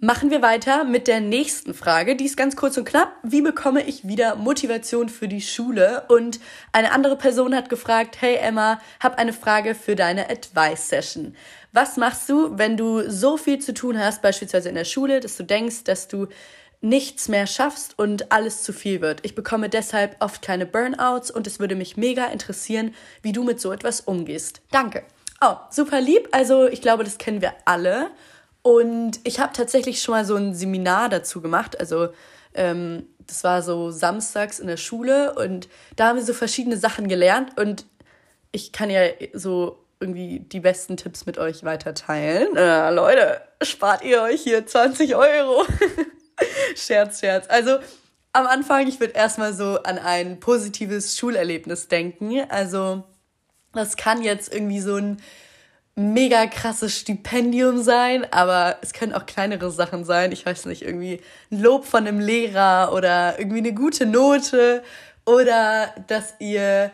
Machen 0.00 0.30
wir 0.30 0.42
weiter 0.42 0.84
mit 0.84 1.08
der 1.08 1.20
nächsten 1.20 1.72
Frage. 1.72 2.16
Die 2.16 2.26
ist 2.26 2.36
ganz 2.36 2.54
kurz 2.54 2.76
und 2.76 2.84
knapp. 2.84 3.16
Wie 3.22 3.40
bekomme 3.40 3.82
ich 3.82 4.06
wieder 4.06 4.36
Motivation 4.36 5.08
für 5.08 5.26
die 5.26 5.40
Schule? 5.40 6.04
Und 6.08 6.38
eine 6.72 6.92
andere 6.92 7.16
Person 7.16 7.54
hat 7.54 7.70
gefragt, 7.70 8.20
hey 8.20 8.36
Emma, 8.36 8.78
hab 9.00 9.18
eine 9.18 9.32
Frage 9.32 9.74
für 9.74 9.96
deine 9.96 10.28
Advice 10.28 10.90
Session. 10.90 11.34
Was 11.72 11.96
machst 11.96 12.28
du, 12.28 12.58
wenn 12.58 12.76
du 12.76 13.08
so 13.08 13.38
viel 13.38 13.58
zu 13.58 13.72
tun 13.72 13.98
hast, 13.98 14.20
beispielsweise 14.20 14.68
in 14.68 14.74
der 14.74 14.84
Schule, 14.84 15.20
dass 15.20 15.38
du 15.38 15.44
denkst, 15.44 15.84
dass 15.84 16.08
du 16.08 16.26
nichts 16.82 17.28
mehr 17.28 17.46
schaffst 17.46 17.98
und 17.98 18.30
alles 18.30 18.64
zu 18.64 18.74
viel 18.74 19.00
wird. 19.00 19.20
Ich 19.24 19.34
bekomme 19.34 19.70
deshalb 19.70 20.16
oft 20.20 20.42
keine 20.42 20.66
Burnouts 20.66 21.30
und 21.30 21.46
es 21.46 21.58
würde 21.58 21.74
mich 21.74 21.96
mega 21.96 22.26
interessieren, 22.26 22.94
wie 23.22 23.32
du 23.32 23.44
mit 23.44 23.62
so 23.62 23.72
etwas 23.72 24.02
umgehst. 24.02 24.60
Danke. 24.70 25.04
Oh, 25.40 25.56
super 25.70 26.02
lieb. 26.02 26.28
Also 26.32 26.66
ich 26.66 26.82
glaube, 26.82 27.02
das 27.02 27.16
kennen 27.16 27.40
wir 27.40 27.54
alle. 27.64 28.10
Und 28.66 29.20
ich 29.22 29.38
habe 29.38 29.52
tatsächlich 29.52 30.02
schon 30.02 30.12
mal 30.12 30.24
so 30.24 30.34
ein 30.34 30.52
Seminar 30.52 31.08
dazu 31.08 31.40
gemacht. 31.40 31.78
Also 31.78 32.08
ähm, 32.52 33.06
das 33.24 33.44
war 33.44 33.62
so 33.62 33.92
samstags 33.92 34.58
in 34.58 34.66
der 34.66 34.76
Schule 34.76 35.36
und 35.36 35.68
da 35.94 36.08
haben 36.08 36.16
wir 36.16 36.24
so 36.24 36.32
verschiedene 36.32 36.76
Sachen 36.76 37.06
gelernt 37.06 37.56
und 37.60 37.86
ich 38.50 38.72
kann 38.72 38.90
ja 38.90 39.02
so 39.34 39.84
irgendwie 40.00 40.40
die 40.40 40.58
besten 40.58 40.96
Tipps 40.96 41.26
mit 41.26 41.38
euch 41.38 41.62
weiter 41.62 41.94
teilen. 41.94 42.56
Äh, 42.56 42.90
Leute, 42.90 43.40
spart 43.62 44.02
ihr 44.02 44.22
euch 44.22 44.42
hier 44.42 44.66
20 44.66 45.14
Euro. 45.14 45.64
Scherz, 46.74 47.20
Scherz. 47.20 47.46
Also 47.48 47.78
am 48.32 48.48
Anfang, 48.48 48.88
ich 48.88 48.98
würde 48.98 49.14
erstmal 49.14 49.52
so 49.52 49.80
an 49.84 49.96
ein 49.96 50.40
positives 50.40 51.16
Schulerlebnis 51.16 51.86
denken. 51.86 52.42
Also 52.48 53.04
das 53.74 53.96
kann 53.96 54.22
jetzt 54.22 54.52
irgendwie 54.52 54.80
so 54.80 54.96
ein 54.96 55.22
mega 55.96 56.46
krasses 56.46 56.98
Stipendium 56.98 57.82
sein, 57.82 58.30
aber 58.30 58.76
es 58.82 58.92
können 58.92 59.14
auch 59.14 59.24
kleinere 59.24 59.70
Sachen 59.70 60.04
sein. 60.04 60.30
Ich 60.30 60.44
weiß 60.44 60.66
nicht, 60.66 60.82
irgendwie 60.82 61.20
ein 61.50 61.62
Lob 61.62 61.86
von 61.86 62.06
einem 62.06 62.20
Lehrer 62.20 62.92
oder 62.92 63.38
irgendwie 63.38 63.58
eine 63.58 63.72
gute 63.72 64.04
Note 64.04 64.82
oder 65.24 65.94
dass 66.06 66.34
ihr 66.38 66.90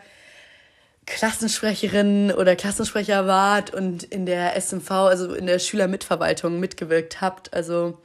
Klassensprecherin 1.05 2.31
oder 2.31 2.55
Klassensprecher 2.55 3.27
wart 3.27 3.73
und 3.73 4.03
in 4.03 4.25
der 4.25 4.55
SMV, 4.55 4.91
also 4.91 5.33
in 5.33 5.47
der 5.47 5.59
Schülermitverwaltung 5.59 6.61
mitgewirkt 6.61 7.19
habt. 7.19 7.53
Also 7.53 7.97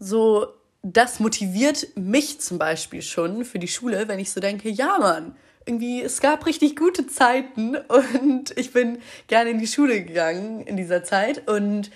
so, 0.00 0.48
das 0.82 1.20
motiviert 1.20 1.86
mich 1.94 2.40
zum 2.40 2.58
Beispiel 2.58 3.02
schon 3.02 3.44
für 3.44 3.60
die 3.60 3.68
Schule, 3.68 4.08
wenn 4.08 4.18
ich 4.18 4.32
so 4.32 4.40
denke, 4.40 4.68
ja 4.68 4.98
Mann, 4.98 5.36
irgendwie, 5.68 6.02
es 6.02 6.20
gab 6.20 6.46
richtig 6.46 6.76
gute 6.76 7.06
Zeiten 7.06 7.76
und 7.76 8.56
ich 8.56 8.72
bin 8.72 8.98
gerne 9.26 9.50
in 9.50 9.58
die 9.58 9.66
Schule 9.66 10.02
gegangen 10.02 10.62
in 10.62 10.76
dieser 10.76 11.04
Zeit 11.04 11.48
und 11.48 11.90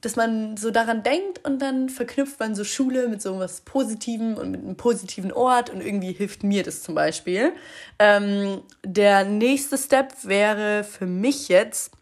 dass 0.00 0.16
man 0.16 0.56
so 0.56 0.70
daran 0.70 1.02
denkt 1.02 1.44
und 1.44 1.60
dann 1.60 1.90
verknüpft 1.90 2.40
man 2.40 2.54
so 2.54 2.64
Schule 2.64 3.08
mit 3.08 3.20
so 3.20 3.38
was 3.38 3.60
Positivem 3.60 4.34
und 4.34 4.50
mit 4.50 4.62
einem 4.62 4.76
positiven 4.76 5.30
Ort 5.30 5.68
und 5.68 5.82
irgendwie 5.82 6.12
hilft 6.12 6.42
mir 6.42 6.62
das 6.62 6.82
zum 6.82 6.94
Beispiel. 6.94 7.52
Ähm, 7.98 8.62
der 8.84 9.24
nächste 9.24 9.76
Step 9.76 10.12
wäre 10.22 10.84
für 10.84 11.06
mich 11.06 11.48
jetzt, 11.48 11.92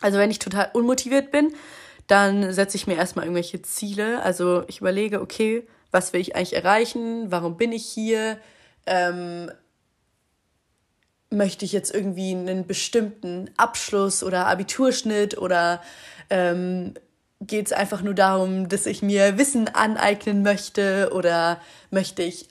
also 0.00 0.18
wenn 0.18 0.30
ich 0.30 0.38
total 0.38 0.70
unmotiviert 0.74 1.32
bin, 1.32 1.52
dann 2.06 2.52
setze 2.52 2.76
ich 2.76 2.86
mir 2.86 2.96
erstmal 2.96 3.24
irgendwelche 3.24 3.62
Ziele. 3.62 4.22
Also 4.22 4.62
ich 4.68 4.80
überlege, 4.80 5.20
okay, 5.20 5.66
was 5.90 6.12
will 6.12 6.20
ich 6.20 6.36
eigentlich 6.36 6.54
erreichen? 6.54 7.30
Warum 7.30 7.56
bin 7.56 7.72
ich 7.72 7.84
hier? 7.84 8.38
Ähm, 8.86 9.50
möchte 11.30 11.64
ich 11.64 11.72
jetzt 11.72 11.94
irgendwie 11.94 12.32
einen 12.32 12.66
bestimmten 12.66 13.50
Abschluss 13.56 14.22
oder 14.22 14.46
Abiturschnitt 14.46 15.36
oder 15.36 15.82
ähm, 16.30 16.94
geht 17.40 17.66
es 17.66 17.72
einfach 17.72 18.02
nur 18.02 18.14
darum, 18.14 18.68
dass 18.68 18.86
ich 18.86 19.02
mir 19.02 19.38
Wissen 19.38 19.68
aneignen 19.68 20.42
möchte 20.42 21.10
oder 21.12 21.60
möchte 21.90 22.22
ich 22.22 22.48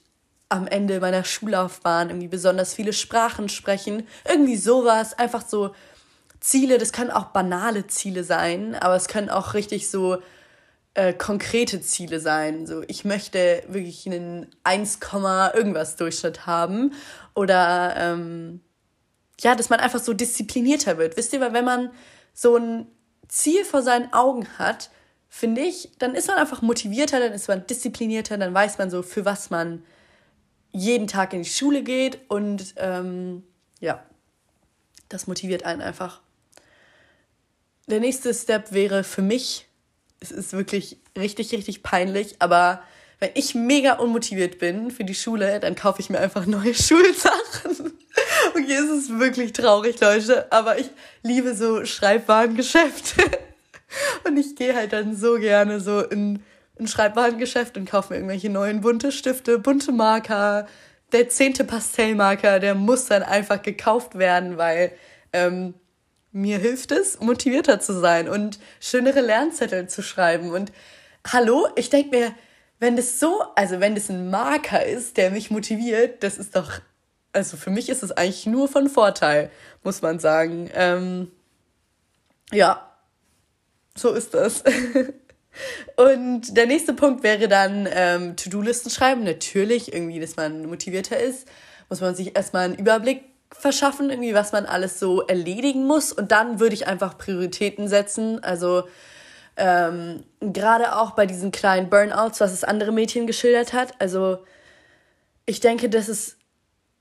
am 0.50 0.67
Ende 0.67 1.00
meiner 1.00 1.25
Schullaufbahn 1.25 2.10
irgendwie 2.10 2.29
besonders 2.29 2.74
viele 2.74 2.93
Sprachen 2.93 3.50
sprechen? 3.50 4.07
Irgendwie 4.27 4.55
sowas, 4.55 5.17
einfach 5.17 5.46
so 5.46 5.74
Ziele, 6.39 6.77
das 6.77 6.93
können 6.93 7.12
auch 7.12 7.25
banale 7.25 7.88
Ziele 7.88 8.24
sein, 8.24 8.75
aber 8.75 8.96
es 8.96 9.07
können 9.07 9.29
auch 9.29 9.55
richtig 9.55 9.89
so 9.89 10.19
äh, 10.93 11.13
konkrete 11.13 11.81
Ziele 11.81 12.19
sein. 12.19 12.65
So, 12.65 12.84
ich 12.88 13.05
möchte 13.05 13.63
wirklich 13.67 14.05
einen 14.05 14.48
1, 14.63 15.00
irgendwas 15.53 15.96
Durchschnitt 15.96 16.46
haben. 16.46 16.93
Oder 17.34 17.96
ähm, 17.98 18.62
ja, 19.41 19.56
dass 19.56 19.70
man 19.70 19.79
einfach 19.79 20.00
so 20.00 20.13
disziplinierter 20.13 20.98
wird. 20.98 21.17
Wisst 21.17 21.34
ihr, 21.34 21.41
weil 21.41 21.53
wenn 21.53 21.65
man 21.65 21.91
so 22.34 22.58
ein 22.58 22.88
Ziel 23.27 23.65
vor 23.65 23.82
seinen 23.82 24.12
Augen 24.13 24.48
hat, 24.58 24.89
finde 25.29 25.62
ich, 25.62 25.91
dann 26.00 26.15
ist 26.15 26.27
man 26.27 26.38
einfach 26.38 26.62
motivierter, 26.62 27.20
dann 27.20 27.34
ist 27.34 27.48
man 27.48 27.67
disziplinierter, 27.67 28.38
dann 28.38 28.53
weiß 28.53 28.77
man 28.77 28.89
so, 28.89 29.03
für 29.03 29.25
was 29.25 29.50
man 29.50 29.84
jeden 30.72 31.08
Tag 31.08 31.34
in 31.34 31.44
die 31.44 31.50
Schule 31.50 31.84
geht 31.84 32.20
und 32.29 32.74
ähm, 32.77 33.44
ja, 33.79 34.03
das 35.10 35.27
motiviert 35.27 35.63
einen 35.63 35.82
einfach 35.82 36.22
der 37.88 38.00
nächste 38.00 38.34
Step 38.34 38.72
wäre 38.72 39.03
für 39.03 39.22
mich, 39.22 39.67
es 40.20 40.32
ist 40.32 40.53
wirklich 40.53 40.98
richtig, 41.17 41.53
richtig 41.53 41.84
peinlich, 41.84 42.36
aber 42.39 42.84
wenn 43.20 43.32
ich 43.34 43.56
mega 43.56 43.94
unmotiviert 43.94 44.60
bin 44.60 44.91
für 44.91 45.03
die 45.03 45.15
Schule, 45.15 45.60
dann 45.60 45.75
kaufe 45.75 46.01
ich 46.01 46.10
mir 46.10 46.20
einfach 46.20 46.46
neue 46.46 46.74
Schulsachen. 46.75 47.94
Okay, 48.53 48.74
es 48.74 48.89
ist 48.89 49.20
wirklich 49.20 49.53
traurig, 49.53 50.00
Leute, 50.00 50.51
aber 50.51 50.79
ich 50.79 50.89
liebe 51.24 51.56
so 51.56 51.86
Schreibwarengeschäfte. 51.86 53.24
Und 54.25 54.38
ich 54.38 54.56
gehe 54.56 54.75
halt 54.75 54.94
dann 54.94 55.15
so 55.15 55.36
gerne 55.36 55.79
so 55.79 56.01
in 56.01 56.44
ein 56.79 56.88
Schreibwarengeschäft 56.88 57.77
und 57.77 57.89
kaufe 57.89 58.13
mir 58.13 58.17
irgendwelche 58.17 58.50
neuen 58.50 58.82
bunte 58.82 59.12
Stifte, 59.12 59.58
bunte 59.60 59.91
Marker. 59.91 60.67
Der 61.12 61.29
zehnte 61.29 61.63
Pastellmarker, 61.63 62.60
der 62.60 62.75
muss 62.75 63.06
dann 63.06 63.24
einfach 63.24 63.62
gekauft 63.62 64.17
werden, 64.17 64.58
weil 64.58 64.91
ähm, 65.34 65.74
mir 66.32 66.60
hilft 66.60 66.91
es, 66.91 67.20
motivierter 67.20 67.79
zu 67.79 68.00
sein 68.00 68.29
und 68.29 68.60
schönere 68.79 69.22
Lernzettel 69.22 69.88
zu 69.88 70.03
schreiben. 70.03 70.51
Und 70.51 70.72
hallo, 71.25 71.67
ich 71.75 71.89
denke 71.89 72.15
mir, 72.15 72.32
wenn 72.79 72.96
das 72.96 73.20
so, 73.20 73.41
also 73.56 73.79
wenn 73.79 73.96
das 73.96 74.10
ein 74.10 74.29
Marker 74.29 74.86
ist, 74.86 75.17
der 75.17 75.32
mich 75.32 75.50
motiviert, 75.50 76.24
das 76.24 76.38
ist 76.38 76.56
doch, 76.56 76.79
also 77.38 77.56
für 77.56 77.70
mich 77.70 77.88
ist 77.88 78.01
es 78.01 78.12
eigentlich 78.12 78.48
nur 78.48 78.67
von 78.67 78.89
Vorteil, 78.89 79.51
muss 79.84 80.01
man 80.01 80.20
sagen. 80.20 80.72
Ähm, 80.74 81.32
ja, 82.51 82.91
so 83.96 84.12
ist 84.13 84.34
das. 84.34 84.63
Und 85.96 86.58
der 86.58 86.65
nächste 86.65 86.94
Punkt 86.94 87.22
wäre 87.24 87.48
dann 87.48 87.88
ähm, 87.91 88.36
To-Do-Listen 88.36 88.89
schreiben. 88.89 89.24
Natürlich, 89.24 89.94
irgendwie, 89.94 90.20
dass 90.20 90.36
man 90.36 90.65
motivierter 90.65 91.20
ist, 91.20 91.48
muss 91.89 92.01
man 92.01 92.15
sich 92.15 92.36
erstmal 92.36 92.65
einen 92.65 92.75
Überblick 92.75 93.24
verschaffen, 93.51 94.10
irgendwie, 94.10 94.34
was 94.34 94.51
man 94.51 94.65
alles 94.65 95.00
so 95.00 95.22
erledigen 95.22 95.86
muss. 95.86 96.12
Und 96.12 96.32
dann 96.32 96.60
würde 96.60 96.74
ich 96.74 96.88
einfach 96.88 97.20
Prioritäten 97.20 97.88
setzen. 97.88 98.44
Also 98.44 98.88
ähm, 99.58 100.24
gerade 100.41 100.96
auch 100.96 101.12
bei 101.12 101.27
diesen 101.27 101.51
kleinen 101.51 101.89
Burnouts, 101.89 102.39
was 102.41 102.51
das 102.51 102.63
andere 102.63 102.91
Mädchen 102.91 103.27
geschildert 103.27 103.74
hat. 103.74 103.94
Also 104.00 104.39
ich 105.46 105.60
denke, 105.60 105.88
dass 105.88 106.08
es 106.08 106.38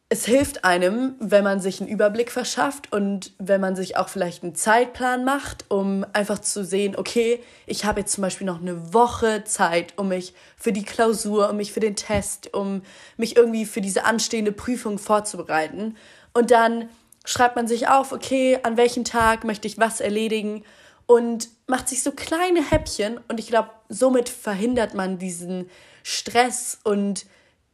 es 0.09 0.25
hilft 0.25 0.65
einem, 0.65 1.17
wenn 1.19 1.43
man 1.43 1.59
sich 1.59 1.81
einen 1.81 1.91
Überblick 1.91 2.31
verschafft 2.31 2.93
und 2.93 3.33
wenn 3.39 3.61
man 3.61 3.75
sich 3.75 3.97
auch 3.97 4.09
vielleicht 4.09 4.45
einen 4.45 4.55
Zeitplan 4.55 5.25
macht, 5.25 5.65
um 5.69 6.07
einfach 6.13 6.39
zu 6.39 6.65
sehen, 6.65 6.95
okay, 6.97 7.43
ich 7.67 7.85
habe 7.85 8.01
jetzt 8.01 8.13
zum 8.13 8.23
Beispiel 8.23 8.47
noch 8.47 8.61
eine 8.61 8.95
Woche 8.95 9.43
Zeit, 9.45 9.95
um 9.97 10.09
mich 10.09 10.33
für 10.57 10.73
die 10.73 10.85
Klausur, 10.85 11.51
um 11.51 11.57
mich 11.57 11.73
für 11.73 11.81
den 11.81 11.97
Test, 11.97 12.55
um 12.55 12.83
mich 13.17 13.37
irgendwie 13.37 13.65
für 13.65 13.81
diese 13.81 14.05
anstehende 14.05 14.53
Prüfung 14.53 14.99
vorzubereiten. 14.99 15.97
Und 16.33 16.53
dann 16.53 16.89
schreibt 17.25 17.57
man 17.57 17.67
sich 17.67 17.89
auf, 17.89 18.13
okay, 18.13 18.61
an 18.63 18.77
welchem 18.77 19.03
Tag 19.03 19.43
möchte 19.43 19.67
ich 19.67 19.79
was 19.79 20.01
erledigen 20.01 20.63
und 21.07 21.49
macht 21.67 21.89
sich 21.89 22.05
so 22.05 22.13
kleine 22.13 22.63
Häppchen. 22.63 23.19
Und 23.27 23.41
ich 23.41 23.49
glaube, 23.49 23.71
somit 23.89 24.29
verhindert 24.29 24.95
man 24.95 25.19
diesen 25.19 25.69
Stress 26.05 26.79
und 26.85 27.27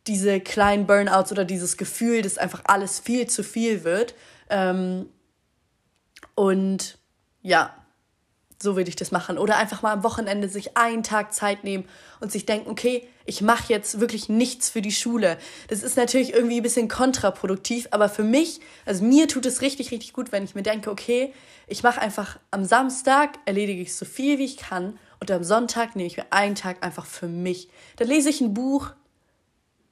diese 0.06 0.40
kleinen 0.40 0.87
Burnouts 0.87 1.32
oder 1.32 1.44
dieses 1.44 1.76
Gefühl, 1.76 2.23
dass 2.23 2.38
einfach 2.38 2.62
alles 2.64 2.99
viel 2.99 3.28
zu 3.28 3.44
viel 3.44 3.85
wird. 3.85 4.14
Ähm, 4.50 5.06
und 6.35 6.99
ja, 7.42 7.75
so 8.62 8.76
würde 8.76 8.88
ich 8.88 8.97
das 8.97 9.11
machen. 9.11 9.38
Oder 9.38 9.56
einfach 9.56 9.82
mal 9.82 9.92
am 9.92 10.04
Wochenende 10.04 10.49
sich 10.49 10.76
einen 10.76 11.02
Tag 11.02 11.35
Zeit 11.35 11.64
nehmen 11.64 11.85
und 12.21 12.32
sich 12.32 12.47
denken, 12.47 12.71
okay, 12.71 13.06
ich 13.25 13.40
mache 13.40 13.73
jetzt 13.73 14.00
wirklich 14.00 14.28
nichts 14.28 14.71
für 14.71 14.82
die 14.82 14.92
Schule. 14.92 15.38
Das 15.68 15.82
ist 15.82 15.97
natürlich 15.97 16.32
irgendwie 16.32 16.59
ein 16.59 16.62
bisschen 16.62 16.88
kontraproduktiv, 16.88 17.88
aber 17.90 18.09
für 18.09 18.25
mich, 18.25 18.61
also 18.87 19.04
mir 19.04 19.28
tut 19.28 19.47
es 19.47 19.61
richtig, 19.61 19.90
richtig 19.90 20.12
gut, 20.12 20.32
wenn 20.32 20.44
ich 20.44 20.54
mir 20.54 20.62
denke, 20.62 20.90
okay, 20.90 21.32
ich 21.66 21.82
mache 21.82 22.00
einfach 22.00 22.38
am 22.50 22.64
Samstag, 22.64 23.38
erledige 23.44 23.82
ich 23.82 23.94
so 23.94 24.04
viel, 24.04 24.38
wie 24.38 24.44
ich 24.44 24.56
kann 24.56 24.99
und 25.21 25.30
am 25.30 25.44
Sonntag 25.44 25.94
nehme 25.94 26.06
ich 26.06 26.16
mir 26.16 26.26
einen 26.30 26.54
Tag 26.54 26.85
einfach 26.85 27.06
für 27.06 27.28
mich. 27.28 27.68
Dann 27.97 28.09
lese 28.09 28.28
ich 28.28 28.40
ein 28.40 28.54
Buch, 28.54 28.92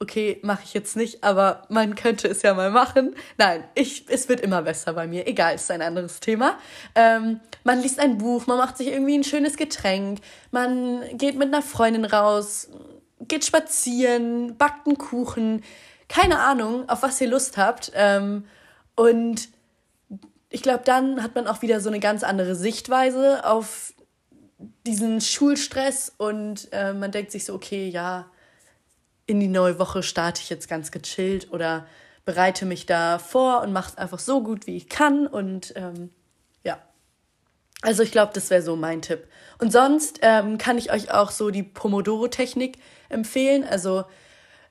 okay, 0.00 0.40
mache 0.42 0.62
ich 0.64 0.72
jetzt 0.72 0.96
nicht, 0.96 1.22
aber 1.22 1.62
man 1.68 1.94
könnte 1.94 2.26
es 2.26 2.40
ja 2.42 2.54
mal 2.54 2.70
machen. 2.70 3.14
Nein, 3.36 3.64
ich, 3.74 4.06
es 4.08 4.28
wird 4.30 4.40
immer 4.40 4.62
besser 4.62 4.94
bei 4.94 5.06
mir. 5.06 5.28
Egal, 5.28 5.54
ist 5.54 5.70
ein 5.70 5.82
anderes 5.82 6.20
Thema. 6.20 6.58
Ähm, 6.94 7.40
man 7.64 7.80
liest 7.82 8.00
ein 8.00 8.16
Buch, 8.16 8.46
man 8.46 8.56
macht 8.56 8.78
sich 8.78 8.88
irgendwie 8.88 9.18
ein 9.18 9.24
schönes 9.24 9.56
Getränk, 9.58 10.20
man 10.50 11.02
geht 11.18 11.36
mit 11.36 11.48
einer 11.48 11.62
Freundin 11.62 12.06
raus, 12.06 12.70
geht 13.28 13.44
spazieren, 13.44 14.56
backt 14.56 14.86
einen 14.86 14.96
Kuchen, 14.96 15.62
keine 16.08 16.40
Ahnung, 16.40 16.88
auf 16.88 17.02
was 17.02 17.20
ihr 17.20 17.28
Lust 17.28 17.58
habt. 17.58 17.92
Ähm, 17.94 18.46
und 18.96 19.50
ich 20.48 20.62
glaube, 20.62 20.82
dann 20.84 21.22
hat 21.22 21.34
man 21.34 21.46
auch 21.46 21.60
wieder 21.60 21.80
so 21.80 21.90
eine 21.90 22.00
ganz 22.00 22.24
andere 22.24 22.56
Sichtweise 22.56 23.44
auf 23.44 23.92
diesen 24.86 25.20
Schulstress 25.20 26.12
und 26.16 26.68
äh, 26.72 26.94
man 26.94 27.12
denkt 27.12 27.32
sich 27.32 27.44
so, 27.44 27.54
okay, 27.54 27.88
ja, 27.88 28.26
in 29.30 29.38
die 29.38 29.46
neue 29.46 29.78
Woche 29.78 30.02
starte 30.02 30.42
ich 30.42 30.50
jetzt 30.50 30.68
ganz 30.68 30.90
gechillt 30.90 31.52
oder 31.52 31.86
bereite 32.24 32.66
mich 32.66 32.84
da 32.84 33.20
vor 33.20 33.62
und 33.62 33.72
mache 33.72 33.90
es 33.90 33.96
einfach 33.96 34.18
so 34.18 34.42
gut, 34.42 34.66
wie 34.66 34.76
ich 34.76 34.88
kann. 34.88 35.28
Und 35.28 35.72
ähm, 35.76 36.10
ja, 36.64 36.78
also 37.80 38.02
ich 38.02 38.10
glaube, 38.10 38.32
das 38.34 38.50
wäre 38.50 38.60
so 38.60 38.74
mein 38.74 39.02
Tipp. 39.02 39.28
Und 39.58 39.70
sonst 39.70 40.18
ähm, 40.22 40.58
kann 40.58 40.78
ich 40.78 40.92
euch 40.92 41.12
auch 41.12 41.30
so 41.30 41.50
die 41.50 41.62
Pomodoro-Technik 41.62 42.78
empfehlen. 43.08 43.62
Also 43.62 44.04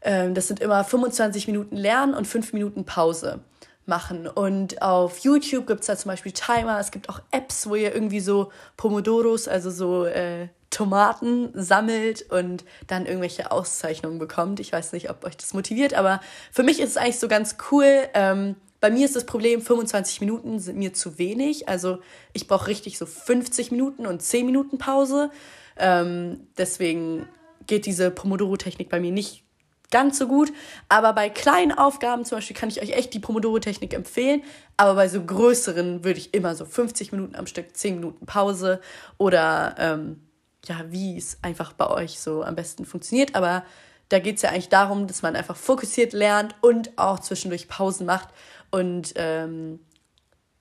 ähm, 0.02 0.34
das 0.34 0.50
sind 0.50 0.60
immer 0.60 0.84
25 0.84 1.48
Minuten 1.48 1.78
Lernen 1.78 2.14
und 2.14 2.28
5 2.28 2.52
Minuten 2.52 2.84
Pause 2.84 3.40
machen. 3.86 4.28
Und 4.28 4.82
auf 4.82 5.20
YouTube 5.20 5.68
gibt 5.68 5.82
es 5.82 5.88
da 5.88 5.96
zum 5.96 6.10
Beispiel 6.10 6.34
Timer. 6.34 6.82
Es 6.82 6.92
gibt 6.92 7.08
auch 7.08 7.22
Apps, 7.32 7.70
wo 7.70 7.76
ihr 7.76 7.94
irgendwie 7.94 8.20
so 8.20 8.52
Pomodoros, 8.76 9.48
also 9.48 9.72
so 9.72 10.04
äh, 10.04 10.50
Tomaten 10.70 11.50
sammelt 11.54 12.32
und 12.32 12.64
dann 12.88 13.06
irgendwelche 13.06 13.52
Auszeichnungen 13.52 14.20
bekommt. 14.20 14.60
Ich 14.60 14.72
weiß 14.72 14.94
nicht, 14.94 15.10
ob 15.10 15.26
euch 15.26 15.36
das 15.36 15.54
motiviert, 15.54 15.94
aber 15.94 16.22
für 16.52 16.64
mich 16.64 16.80
ist 16.80 16.92
es 16.92 16.98
eigentlich 16.98 17.20
so 17.20 17.28
ganz 17.28 17.58
cool. 17.72 18.08
Ähm, 18.14 18.56
bei 18.80 18.90
mir 18.90 19.06
ist 19.06 19.16
das 19.16 19.26
Problem, 19.26 19.62
25 19.62 20.22
Minuten 20.22 20.60
sind 20.60 20.78
mir 20.78 20.94
zu 20.94 21.18
wenig. 21.18 21.68
Also 21.68 22.00
ich 22.34 22.48
brauche 22.48 22.68
richtig 22.68 22.98
so 22.98 23.06
50 23.06 23.72
Minuten 23.72 24.06
und 24.06 24.22
10 24.22 24.46
Minuten 24.46 24.78
Pause. 24.78 25.32
Ähm, 25.78 26.48
deswegen 26.58 27.28
geht 27.68 27.86
diese 27.86 28.10
Pomodoro-Technik 28.10 28.90
bei 28.90 29.00
mir 29.00 29.12
nicht 29.12 29.44
ganz 29.92 30.18
so 30.18 30.28
gut. 30.28 30.54
Aber 30.88 31.14
bei 31.14 31.30
kleinen 31.30 31.72
Aufgaben 31.72 32.24
zum 32.24 32.38
Beispiel 32.38 32.56
kann 32.56 32.70
ich 32.70 32.82
euch 32.82 32.92
echt 32.92 33.14
die 33.14 33.20
Pomodoro-Technik 33.20 33.94
empfehlen. 33.94 34.44
Aber 34.78 34.96
bei 34.96 35.10
so 35.10 35.22
größeren 35.22 36.06
würde 36.06 36.20
ich 36.20 36.34
immer 36.34 36.56
so 36.56 36.66
50 36.66 37.12
Minuten 37.12 37.36
am 37.36 37.48
Stück, 37.48 37.76
10 37.76 37.96
Minuten 37.96 38.26
Pause 38.26 38.80
oder 39.18 39.76
ähm, 39.78 40.22
ja, 40.66 40.86
wie 40.90 41.18
es 41.18 41.38
einfach 41.42 41.74
bei 41.74 41.88
euch 41.88 42.20
so 42.20 42.44
am 42.44 42.56
besten 42.56 42.86
funktioniert. 42.86 43.36
Aber 43.36 43.64
da 44.10 44.20
geht 44.20 44.38
es 44.38 44.42
ja 44.42 44.50
eigentlich 44.50 44.70
darum, 44.70 45.08
dass 45.08 45.22
man 45.22 45.36
einfach 45.36 45.56
fokussiert 45.56 46.14
lernt 46.14 46.56
und 46.62 46.98
auch 46.98 47.20
zwischendurch 47.20 47.68
Pausen 47.68 48.06
macht 48.06 48.30
und 48.72 49.14
ähm, 49.16 49.80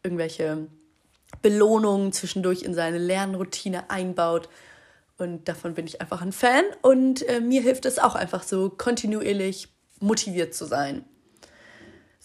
irgendwelche 0.02 0.68
Belohnungen 1.42 2.12
zwischendurch 2.12 2.62
in 2.62 2.74
seine 2.74 2.98
Lernroutine 2.98 3.90
einbaut. 3.90 4.48
Und 5.18 5.48
davon 5.48 5.74
bin 5.74 5.86
ich 5.86 6.00
einfach 6.00 6.22
ein 6.22 6.32
Fan 6.32 6.64
und 6.82 7.28
äh, 7.28 7.40
mir 7.40 7.60
hilft 7.60 7.86
es 7.86 7.98
auch 7.98 8.14
einfach 8.14 8.42
so 8.42 8.70
kontinuierlich 8.70 9.68
motiviert 10.00 10.54
zu 10.54 10.64
sein. 10.64 11.04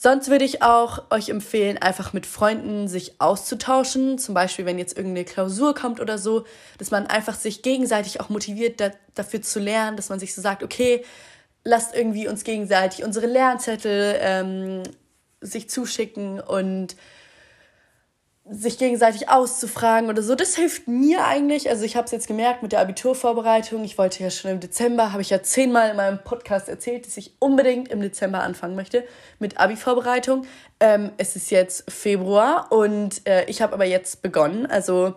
Sonst 0.04 0.28
würde 0.28 0.44
ich 0.44 0.62
auch 0.62 1.10
euch 1.12 1.30
empfehlen, 1.30 1.78
einfach 1.78 2.12
mit 2.12 2.26
Freunden 2.26 2.90
sich 2.90 3.22
auszutauschen. 3.22 4.18
Zum 4.18 4.36
Beispiel, 4.36 4.66
wenn 4.66 4.78
jetzt 4.78 4.98
irgendeine 4.98 5.24
Klausur 5.24 5.74
kommt 5.74 6.02
oder 6.02 6.18
so, 6.18 6.44
dass 6.78 6.92
man 6.92 7.08
einfach 7.08 7.36
sich 7.36 7.62
gegenseitig 7.62 8.20
auch 8.20 8.28
motiviert, 8.28 8.82
da, 8.82 8.92
dafür 9.16 9.42
zu 9.42 9.62
lernen, 9.62 9.96
dass 9.96 10.10
man 10.10 10.20
sich 10.20 10.36
so 10.36 10.42
sagt, 10.42 10.62
okay, 10.62 11.06
lasst 11.64 11.96
irgendwie 11.96 12.28
uns 12.28 12.44
gegenseitig 12.44 13.06
unsere 13.06 13.28
Lernzettel 13.28 14.18
ähm, 14.20 14.84
sich 15.40 15.70
zuschicken 15.70 16.42
und 16.42 16.98
sich 18.50 18.78
gegenseitig 18.78 19.30
auszufragen 19.30 20.10
oder 20.10 20.22
so. 20.22 20.36
Das 20.36 20.56
hilft 20.56 20.88
mir 20.88 21.26
eigentlich. 21.26 21.70
Also 21.70 21.86
ich 21.86 21.96
habe 21.96 22.06
es 22.06 22.12
jetzt 22.12 22.28
gemerkt 22.28 22.62
mit 22.62 22.74
der 22.74 22.82
Abiturvorbereitung. 22.82 23.86
Ich 23.86 23.98
wollte 23.98 24.22
ja 24.22 24.30
schon 24.30 24.52
im 24.52 24.60
Dezember, 24.60 25.14
habe 25.14 25.22
ich 25.22 25.30
ja 25.30 25.42
zehnmal 25.42 25.90
in 25.90 25.96
meinem 25.96 26.22
Podcast 26.24 26.68
erzählt, 26.68 27.08
dass 27.08 27.16
ich 27.16 27.36
unbedingt 27.40 27.88
im 27.88 28.02
Dezember 28.02 28.44
anfangen 28.44 28.76
möchte 28.76 29.06
mit 29.40 29.60
Abi-Vorbereitung. 29.60 30.46
Ähm, 30.82 31.12
es 31.18 31.38
ist 31.38 31.52
jetzt 31.52 31.90
Februar 31.90 32.68
und 32.70 33.26
äh, 33.26 33.46
ich 33.46 33.62
habe 33.62 33.74
aber 33.74 33.86
jetzt 33.86 34.22
begonnen. 34.22 34.66
Also 34.66 35.16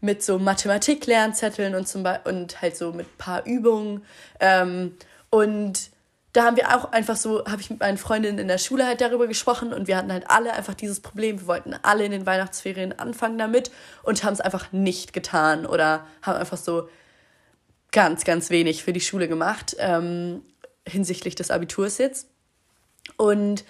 mit 0.00 0.24
so 0.24 0.38
Mathematik-Lernzetteln 0.38 1.74
und, 1.76 1.94
und 2.24 2.62
halt 2.62 2.76
so 2.76 2.92
mit 2.92 3.16
paar 3.16 3.46
Übungen. 3.46 4.04
Ähm, 4.40 4.96
und 5.30 5.90
da 6.36 6.44
haben 6.44 6.56
wir 6.58 6.76
auch 6.76 6.92
einfach 6.92 7.16
so, 7.16 7.46
habe 7.46 7.62
ich 7.62 7.70
mit 7.70 7.80
meinen 7.80 7.96
Freundinnen 7.96 8.38
in 8.38 8.46
der 8.46 8.58
Schule 8.58 8.86
halt 8.86 9.00
darüber 9.00 9.26
gesprochen 9.26 9.72
und 9.72 9.88
wir 9.88 9.96
hatten 9.96 10.12
halt 10.12 10.30
alle 10.30 10.52
einfach 10.52 10.74
dieses 10.74 11.00
Problem. 11.00 11.40
Wir 11.40 11.46
wollten 11.46 11.74
alle 11.80 12.04
in 12.04 12.10
den 12.10 12.26
Weihnachtsferien 12.26 12.98
anfangen 12.98 13.38
damit 13.38 13.70
und 14.02 14.22
haben 14.22 14.34
es 14.34 14.42
einfach 14.42 14.70
nicht 14.70 15.14
getan 15.14 15.64
oder 15.64 16.06
haben 16.20 16.38
einfach 16.38 16.58
so 16.58 16.90
ganz, 17.90 18.24
ganz 18.24 18.50
wenig 18.50 18.84
für 18.84 18.92
die 18.92 19.00
Schule 19.00 19.28
gemacht 19.28 19.76
ähm, 19.78 20.42
hinsichtlich 20.86 21.36
des 21.36 21.50
Abiturs 21.50 21.96
jetzt. 21.96 22.28
Und 23.16 23.64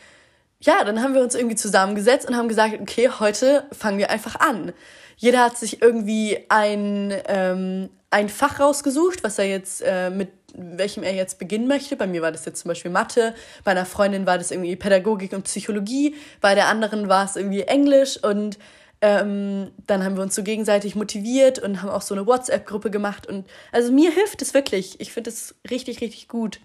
ja, 0.60 0.84
dann 0.84 1.02
haben 1.02 1.14
wir 1.14 1.22
uns 1.22 1.34
irgendwie 1.34 1.56
zusammengesetzt 1.56 2.28
und 2.28 2.36
haben 2.36 2.48
gesagt, 2.48 2.80
okay, 2.80 3.10
heute 3.20 3.64
fangen 3.72 3.98
wir 3.98 4.10
einfach 4.10 4.36
an. 4.36 4.72
Jeder 5.16 5.44
hat 5.44 5.56
sich 5.56 5.82
irgendwie 5.82 6.44
ein, 6.48 7.14
ähm, 7.26 7.90
ein 8.10 8.28
Fach 8.28 8.60
rausgesucht, 8.60 9.24
was 9.24 9.38
er 9.38 9.46
jetzt 9.46 9.82
äh, 9.82 10.10
mit 10.10 10.30
welchem 10.56 11.02
er 11.02 11.14
jetzt 11.14 11.38
beginnen 11.38 11.68
möchte. 11.68 11.96
Bei 11.96 12.06
mir 12.06 12.22
war 12.22 12.32
das 12.32 12.44
jetzt 12.44 12.60
zum 12.60 12.70
Beispiel 12.70 12.90
Mathe, 12.90 13.34
bei 13.64 13.72
einer 13.72 13.86
Freundin 13.86 14.26
war 14.26 14.38
das 14.38 14.50
irgendwie 14.50 14.74
Pädagogik 14.76 15.32
und 15.32 15.44
Psychologie, 15.44 16.14
bei 16.40 16.54
der 16.54 16.68
anderen 16.68 17.08
war 17.08 17.24
es 17.24 17.36
irgendwie 17.36 17.62
Englisch 17.62 18.22
und 18.22 18.58
ähm, 19.02 19.72
dann 19.86 20.02
haben 20.02 20.16
wir 20.16 20.22
uns 20.22 20.34
so 20.34 20.42
gegenseitig 20.42 20.94
motiviert 20.94 21.58
und 21.58 21.82
haben 21.82 21.90
auch 21.90 22.00
so 22.00 22.14
eine 22.14 22.26
WhatsApp-Gruppe 22.26 22.90
gemacht 22.90 23.26
und 23.26 23.46
also 23.70 23.92
mir 23.92 24.10
hilft 24.10 24.40
es 24.40 24.54
wirklich. 24.54 24.98
Ich 25.00 25.12
finde 25.12 25.30
es 25.30 25.54
richtig, 25.70 26.00
richtig 26.00 26.28
gut. 26.28 26.60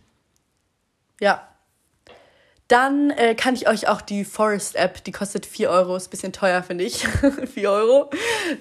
Ja, 1.19 1.50
dann 2.71 3.09
äh, 3.09 3.35
kann 3.35 3.53
ich 3.53 3.67
euch 3.67 3.89
auch 3.89 3.99
die 3.99 4.23
Forest 4.23 4.77
App, 4.77 5.03
die 5.03 5.11
kostet 5.11 5.45
4 5.45 5.69
Euro, 5.69 5.97
ist 5.97 6.07
ein 6.07 6.09
bisschen 6.11 6.31
teuer, 6.31 6.63
finde 6.63 6.85
ich. 6.85 7.05
4 7.53 7.69
Euro. 7.69 8.09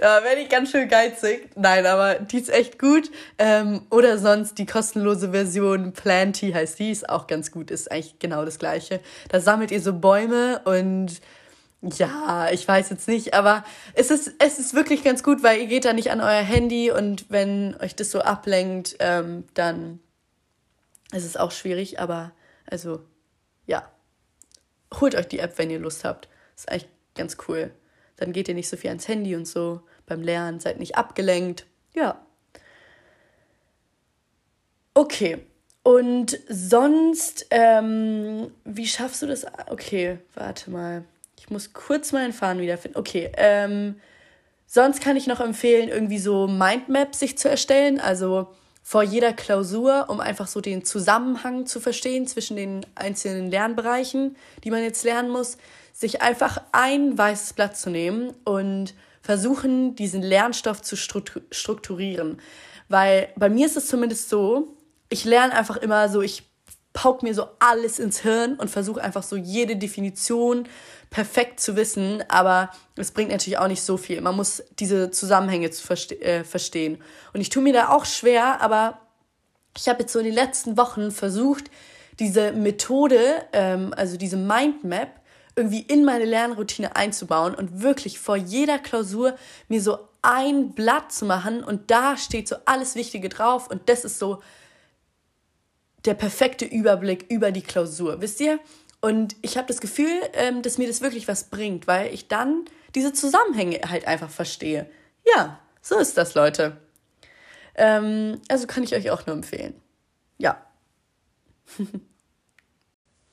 Da 0.01 0.25
werde 0.25 0.41
ich 0.41 0.49
ganz 0.49 0.73
schön 0.73 0.89
geizig. 0.89 1.51
Nein, 1.55 1.87
aber 1.87 2.17
die 2.17 2.39
ist 2.39 2.51
echt 2.51 2.81
gut. 2.81 3.09
Ähm, 3.39 3.83
oder 3.89 4.19
sonst 4.19 4.59
die 4.59 4.67
kostenlose 4.67 5.31
Version 5.31 5.93
Planty 5.93 6.51
heißt 6.51 6.81
die, 6.81 6.91
ist 6.91 7.09
auch 7.09 7.29
ganz 7.29 7.53
gut, 7.53 7.71
ist 7.71 7.93
eigentlich 7.93 8.19
genau 8.19 8.45
das 8.45 8.59
gleiche. 8.59 8.99
Da 9.29 9.41
sammelt 9.41 9.71
ihr 9.71 9.81
so 9.81 9.93
Bäume 9.93 10.61
und 10.65 11.21
ja, 11.83 12.51
ich 12.51 12.67
weiß 12.67 12.91
jetzt 12.91 13.07
nicht, 13.07 13.33
aber 13.33 13.65
es 13.95 14.11
ist, 14.11 14.33
es 14.41 14.59
ist 14.59 14.75
wirklich 14.75 15.05
ganz 15.05 15.23
gut, 15.23 15.45
weil 15.45 15.61
ihr 15.61 15.67
geht 15.67 15.85
da 15.85 15.93
nicht 15.93 16.11
an 16.11 16.21
euer 16.21 16.43
Handy 16.43 16.91
und 16.91 17.27
wenn 17.31 17.77
euch 17.81 17.95
das 17.95 18.11
so 18.11 18.21
ablenkt, 18.21 18.97
ähm, 18.99 19.45
dann 19.55 20.01
ist 21.13 21.25
es 21.25 21.37
auch 21.37 21.53
schwierig, 21.53 22.01
aber 22.01 22.33
also 22.67 23.01
ja 23.67 23.89
holt 24.99 25.15
euch 25.15 25.29
die 25.29 25.39
App, 25.39 25.59
wenn 25.59 25.71
ihr 25.71 25.79
Lust 25.79 26.05
habt. 26.05 26.29
ist 26.57 26.71
eigentlich 26.71 26.89
ganz 27.15 27.37
cool. 27.49 27.71
Dann 28.17 28.33
geht 28.33 28.49
ihr 28.49 28.55
nicht 28.55 28.69
so 28.69 28.77
viel 28.77 28.89
ans 28.89 29.09
Handy 29.09 29.35
und 29.35 29.47
so 29.47 29.81
beim 30.07 30.23
Lernen, 30.23 30.61
seid 30.61 30.79
nicht 30.79 30.97
abgelenkt. 30.97 31.67
Ja. 31.95 32.21
Okay. 34.95 35.39
Und 35.83 36.39
sonst, 36.49 37.47
ähm, 37.51 38.51
wie 38.65 38.87
schaffst 38.87 39.23
du 39.23 39.27
das? 39.27 39.47
Okay, 39.69 40.19
warte 40.35 40.71
mal. 40.71 41.05
Ich 41.39 41.49
muss 41.49 41.73
kurz 41.73 42.13
meinen 42.13 42.35
Faden 42.35 42.61
wiederfinden. 42.61 42.99
Okay, 42.99 43.33
ähm, 43.37 43.99
sonst 44.67 45.01
kann 45.01 45.17
ich 45.17 45.27
noch 45.27 45.41
empfehlen, 45.41 45.89
irgendwie 45.89 46.19
so 46.19 46.47
Mindmaps 46.47 47.21
sich 47.21 47.39
zu 47.39 47.49
erstellen. 47.49 47.99
Also 47.99 48.49
vor 48.83 49.03
jeder 49.03 49.33
Klausur, 49.33 50.07
um 50.09 50.21
einfach 50.21 50.49
so 50.49 50.61
den 50.61 50.85
Zusammenhang 50.85 51.67
zu 51.67 51.81
verstehen 51.81 52.27
zwischen 52.27 52.57
den 52.57 52.87
einzelnen 52.95 53.51
Lernbereichen, 53.51 54.37
die 54.65 54.71
man 54.71 54.83
jetzt 54.83 55.05
lernen 55.05 55.31
muss, 55.31 55.59
sich 55.93 56.23
einfach 56.23 56.61
ein 56.73 57.17
weißes 57.17 57.53
Blatt 57.53 57.77
zu 57.77 57.91
nehmen 57.91 58.33
und 58.45 58.95
versuchen, 59.23 59.95
diesen 59.95 60.23
Lernstoff 60.23 60.83
zu 60.83 60.97
strukturieren. 60.97 62.41
Weil 62.89 63.29
bei 63.37 63.49
mir 63.49 63.67
ist 63.67 63.77
es 63.77 63.87
zumindest 63.87 64.29
so, 64.29 64.77
ich 65.09 65.25
lerne 65.25 65.55
einfach 65.55 65.77
immer 65.77 66.09
so, 66.09 66.23
ich 66.23 66.50
pauk 66.93 67.23
mir 67.23 67.35
so 67.35 67.47
alles 67.59 67.99
ins 67.99 68.21
Hirn 68.21 68.55
und 68.57 68.69
versuche 68.69 69.03
einfach 69.03 69.23
so 69.23 69.37
jede 69.37 69.77
Definition 69.77 70.69
perfekt 71.11 71.61
zu 71.61 71.77
wissen, 71.77 72.25
aber 72.29 72.71
es 72.97 73.11
bringt 73.11 73.31
natürlich 73.31 73.59
auch 73.59 73.69
nicht 73.69 73.83
so 73.83 73.97
viel. 73.97 74.21
Man 74.21 74.37
muss 74.37 74.63
diese 74.79 75.11
Zusammenhänge 75.11 75.71
zu 75.71 75.85
verste 75.85 76.21
äh, 76.21 76.45
verstehen. 76.45 76.99
Und 77.33 77.41
ich 77.41 77.49
tue 77.49 77.63
mir 77.63 77.73
da 77.73 77.89
auch 77.91 78.05
schwer, 78.05 78.61
aber 78.61 78.99
ich 79.77 79.89
habe 79.89 80.01
jetzt 80.01 80.13
so 80.13 80.19
in 80.19 80.25
den 80.25 80.35
letzten 80.35 80.77
Wochen 80.77 81.11
versucht, 81.11 81.65
diese 82.19 82.53
Methode, 82.53 83.19
ähm, 83.53 83.95
also 83.97 84.17
diese 84.17 84.37
Mindmap, 84.37 85.21
irgendwie 85.57 85.81
in 85.81 86.05
meine 86.05 86.25
Lernroutine 86.25 86.97
einzubauen 86.97 87.55
und 87.55 87.83
wirklich 87.83 88.19
vor 88.19 88.37
jeder 88.37 88.79
Klausur 88.79 89.37
mir 89.69 89.81
so 89.81 89.99
ein 90.23 90.73
Blatt 90.73 91.13
zu 91.13 91.25
machen 91.25 91.65
und 91.65 91.91
da 91.91 92.17
steht 92.17 92.47
so 92.47 92.57
alles 92.67 92.95
Wichtige 92.95 93.29
drauf 93.29 93.69
und 93.69 93.89
das 93.89 94.05
ist 94.05 94.19
so 94.19 94.43
der 96.05 96.15
perfekte 96.15 96.65
Überblick 96.65 97.27
über 97.29 97.53
die 97.53 97.63
Klausur, 97.63 98.21
wisst 98.21 98.41
ihr? 98.41 98.59
Und 99.01 99.37
ich 99.43 99.57
habe 99.57 99.69
das 99.69 99.81
Gefühl, 99.81 100.13
ähm, 100.35 100.63
dass 100.63 100.79
mir 100.79 100.87
das 100.87 101.01
wirklich 101.01 101.27
was 101.29 101.45
bringt, 101.45 101.87
weil 101.87 102.13
ich 102.13 102.29
dann 102.29 102.65
diese 102.95 103.13
Zusammenhänge 103.13 103.81
halt 103.89 104.07
einfach 104.07 104.31
verstehe. 104.31 104.91
Ja, 105.35 105.59
so 105.81 105.99
ist 105.99 106.17
das, 106.19 106.35
Leute. 106.35 106.77
Ähm, 107.75 108.41
also 108.49 108.67
kann 108.67 108.83
ich 108.83 108.95
euch 108.95 109.11
auch 109.11 109.27
nur 109.27 109.37
empfehlen. 109.37 109.75
Ja. 110.39 110.65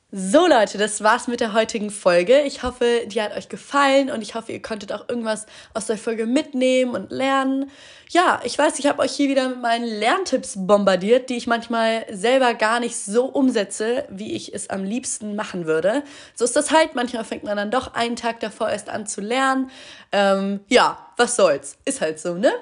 So 0.09 0.47
Leute, 0.47 0.77
das 0.77 1.03
war's 1.03 1.27
mit 1.27 1.41
der 1.41 1.51
heutigen 1.51 1.89
Folge. 1.89 2.39
Ich 2.43 2.63
hoffe, 2.63 3.01
die 3.07 3.21
hat 3.21 3.35
euch 3.35 3.49
gefallen 3.49 4.09
und 4.09 4.21
ich 4.21 4.35
hoffe, 4.35 4.53
ihr 4.53 4.61
konntet 4.61 4.93
auch 4.93 5.09
irgendwas 5.09 5.47
aus 5.73 5.87
der 5.87 5.97
Folge 5.97 6.25
mitnehmen 6.25 6.95
und 6.95 7.11
lernen. 7.11 7.69
Ja, 8.07 8.39
ich 8.45 8.57
weiß, 8.57 8.79
ich 8.79 8.87
habe 8.87 9.01
euch 9.01 9.11
hier 9.11 9.27
wieder 9.27 9.49
mit 9.49 9.61
meinen 9.61 9.83
Lerntipps 9.83 10.53
bombardiert, 10.55 11.29
die 11.29 11.35
ich 11.35 11.45
manchmal 11.45 12.05
selber 12.09 12.53
gar 12.53 12.79
nicht 12.79 12.95
so 12.95 13.25
umsetze, 13.25 14.05
wie 14.09 14.33
ich 14.33 14.53
es 14.53 14.69
am 14.69 14.85
liebsten 14.85 15.35
machen 15.35 15.65
würde. 15.65 16.03
So 16.35 16.45
ist 16.45 16.55
das 16.55 16.71
halt. 16.71 16.95
Manchmal 16.95 17.25
fängt 17.25 17.43
man 17.43 17.57
dann 17.57 17.69
doch 17.69 17.93
einen 17.93 18.15
Tag 18.15 18.39
davor 18.39 18.69
erst 18.69 18.87
an 18.87 19.07
zu 19.07 19.19
lernen. 19.19 19.69
Ähm, 20.13 20.61
ja, 20.69 21.05
was 21.17 21.35
soll's. 21.35 21.79
Ist 21.83 21.99
halt 21.99 22.17
so, 22.17 22.35
ne? 22.35 22.53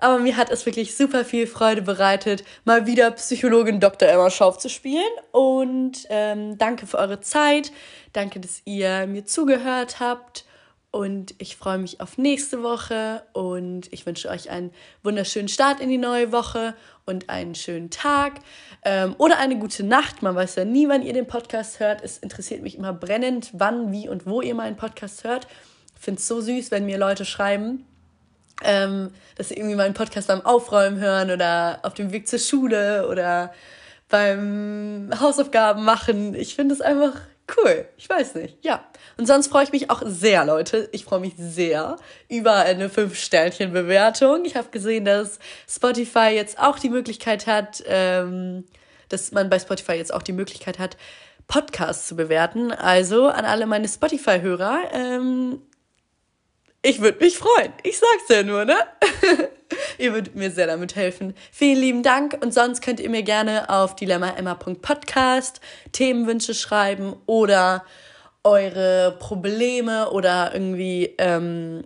Aber 0.00 0.18
mir 0.18 0.36
hat 0.36 0.50
es 0.50 0.66
wirklich 0.66 0.96
super 0.96 1.24
viel 1.24 1.46
Freude 1.46 1.82
bereitet, 1.82 2.44
mal 2.64 2.86
wieder 2.86 3.10
Psychologin 3.12 3.80
Dr. 3.80 4.08
Emma 4.08 4.30
Schauf 4.30 4.58
zu 4.58 4.68
spielen. 4.68 5.12
Und 5.30 6.06
ähm, 6.08 6.56
danke 6.58 6.86
für 6.86 6.98
eure 6.98 7.20
Zeit. 7.20 7.70
Danke, 8.12 8.40
dass 8.40 8.62
ihr 8.64 9.06
mir 9.06 9.26
zugehört 9.26 10.00
habt. 10.00 10.44
Und 10.92 11.34
ich 11.38 11.56
freue 11.56 11.78
mich 11.78 12.00
auf 12.00 12.18
nächste 12.18 12.64
Woche 12.64 13.22
und 13.32 13.92
ich 13.92 14.06
wünsche 14.06 14.28
euch 14.28 14.50
einen 14.50 14.72
wunderschönen 15.04 15.46
Start 15.46 15.78
in 15.78 15.88
die 15.88 15.98
neue 15.98 16.32
Woche 16.32 16.74
und 17.06 17.30
einen 17.30 17.54
schönen 17.54 17.90
Tag 17.90 18.40
ähm, 18.84 19.14
oder 19.18 19.38
eine 19.38 19.56
gute 19.56 19.84
Nacht. 19.84 20.22
Man 20.22 20.34
weiß 20.34 20.56
ja 20.56 20.64
nie, 20.64 20.88
wann 20.88 21.02
ihr 21.02 21.12
den 21.12 21.28
Podcast 21.28 21.78
hört. 21.78 22.02
Es 22.02 22.18
interessiert 22.18 22.62
mich 22.62 22.76
immer 22.76 22.92
brennend, 22.92 23.50
wann, 23.52 23.92
wie 23.92 24.08
und 24.08 24.26
wo 24.26 24.40
ihr 24.42 24.56
meinen 24.56 24.76
Podcast 24.76 25.22
hört. 25.22 25.46
Ich 25.94 26.02
finde 26.02 26.18
es 26.18 26.26
so 26.26 26.40
süß, 26.40 26.72
wenn 26.72 26.86
mir 26.86 26.98
Leute 26.98 27.24
schreiben 27.24 27.86
ähm, 28.62 29.10
dass 29.36 29.48
sie 29.48 29.54
irgendwie 29.54 29.76
meinen 29.76 29.94
Podcast 29.94 30.28
beim 30.28 30.44
Aufräumen 30.44 31.00
hören 31.00 31.30
oder 31.30 31.80
auf 31.82 31.94
dem 31.94 32.12
Weg 32.12 32.28
zur 32.28 32.38
Schule 32.38 33.08
oder 33.08 33.52
beim 34.08 35.10
Hausaufgaben 35.18 35.84
machen. 35.84 36.34
Ich 36.34 36.54
finde 36.54 36.74
es 36.74 36.80
einfach 36.80 37.14
cool. 37.56 37.86
Ich 37.96 38.08
weiß 38.08 38.34
nicht. 38.34 38.58
Ja. 38.62 38.84
Und 39.16 39.26
sonst 39.26 39.48
freue 39.48 39.64
ich 39.64 39.72
mich 39.72 39.90
auch 39.90 40.02
sehr, 40.04 40.44
Leute. 40.44 40.88
Ich 40.92 41.04
freue 41.04 41.20
mich 41.20 41.34
sehr 41.36 41.96
über 42.28 42.54
eine 42.56 42.88
5-Sternchen-Bewertung. 42.88 44.44
Ich 44.44 44.56
habe 44.56 44.68
gesehen, 44.70 45.04
dass 45.04 45.38
Spotify 45.68 46.30
jetzt 46.34 46.58
auch 46.58 46.78
die 46.78 46.90
Möglichkeit 46.90 47.46
hat, 47.46 47.82
ähm, 47.86 48.64
dass 49.08 49.32
man 49.32 49.50
bei 49.50 49.58
Spotify 49.58 49.92
jetzt 49.92 50.14
auch 50.14 50.22
die 50.22 50.32
Möglichkeit 50.32 50.78
hat, 50.78 50.96
Podcasts 51.48 52.06
zu 52.06 52.16
bewerten. 52.16 52.72
Also 52.72 53.28
an 53.28 53.44
alle 53.44 53.66
meine 53.66 53.88
Spotify-Hörer, 53.88 54.78
ähm, 54.92 55.60
ich 56.82 57.00
würde 57.00 57.22
mich 57.22 57.38
freuen. 57.38 57.72
Ich 57.82 57.98
sag's 57.98 58.28
ja 58.28 58.42
nur, 58.42 58.64
ne? 58.64 58.76
ihr 59.98 60.12
würdet 60.12 60.34
mir 60.34 60.50
sehr 60.50 60.66
damit 60.66 60.96
helfen. 60.96 61.34
Vielen 61.52 61.78
lieben 61.78 62.02
Dank 62.02 62.38
und 62.40 62.54
sonst 62.54 62.82
könnt 62.82 63.00
ihr 63.00 63.10
mir 63.10 63.22
gerne 63.22 63.68
auf 63.68 63.96
dilemmaemma.podcast 63.96 65.60
Themenwünsche 65.92 66.54
schreiben 66.54 67.16
oder 67.26 67.84
eure 68.42 69.16
Probleme 69.18 70.10
oder 70.10 70.52
irgendwie 70.54 71.14
ähm, 71.18 71.84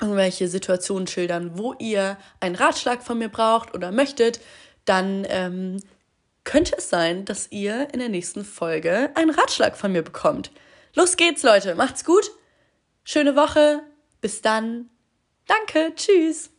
irgendwelche 0.00 0.48
Situationen 0.48 1.06
schildern, 1.06 1.58
wo 1.58 1.74
ihr 1.78 2.16
einen 2.40 2.54
Ratschlag 2.54 3.02
von 3.02 3.18
mir 3.18 3.28
braucht 3.28 3.74
oder 3.74 3.92
möchtet, 3.92 4.40
dann 4.84 5.26
ähm, 5.28 5.76
könnte 6.44 6.76
es 6.78 6.88
sein, 6.88 7.24
dass 7.24 7.52
ihr 7.52 7.88
in 7.92 8.00
der 8.00 8.08
nächsten 8.08 8.44
Folge 8.44 9.10
einen 9.14 9.30
Ratschlag 9.30 9.76
von 9.76 9.92
mir 9.92 10.02
bekommt. 10.02 10.50
Los 10.94 11.16
geht's, 11.16 11.42
Leute. 11.42 11.74
Macht's 11.74 12.04
gut. 12.04 12.30
Schöne 13.04 13.36
Woche. 13.36 13.82
Bis 14.20 14.42
dann. 14.42 14.90
Danke. 15.46 15.92
Tschüss. 15.94 16.51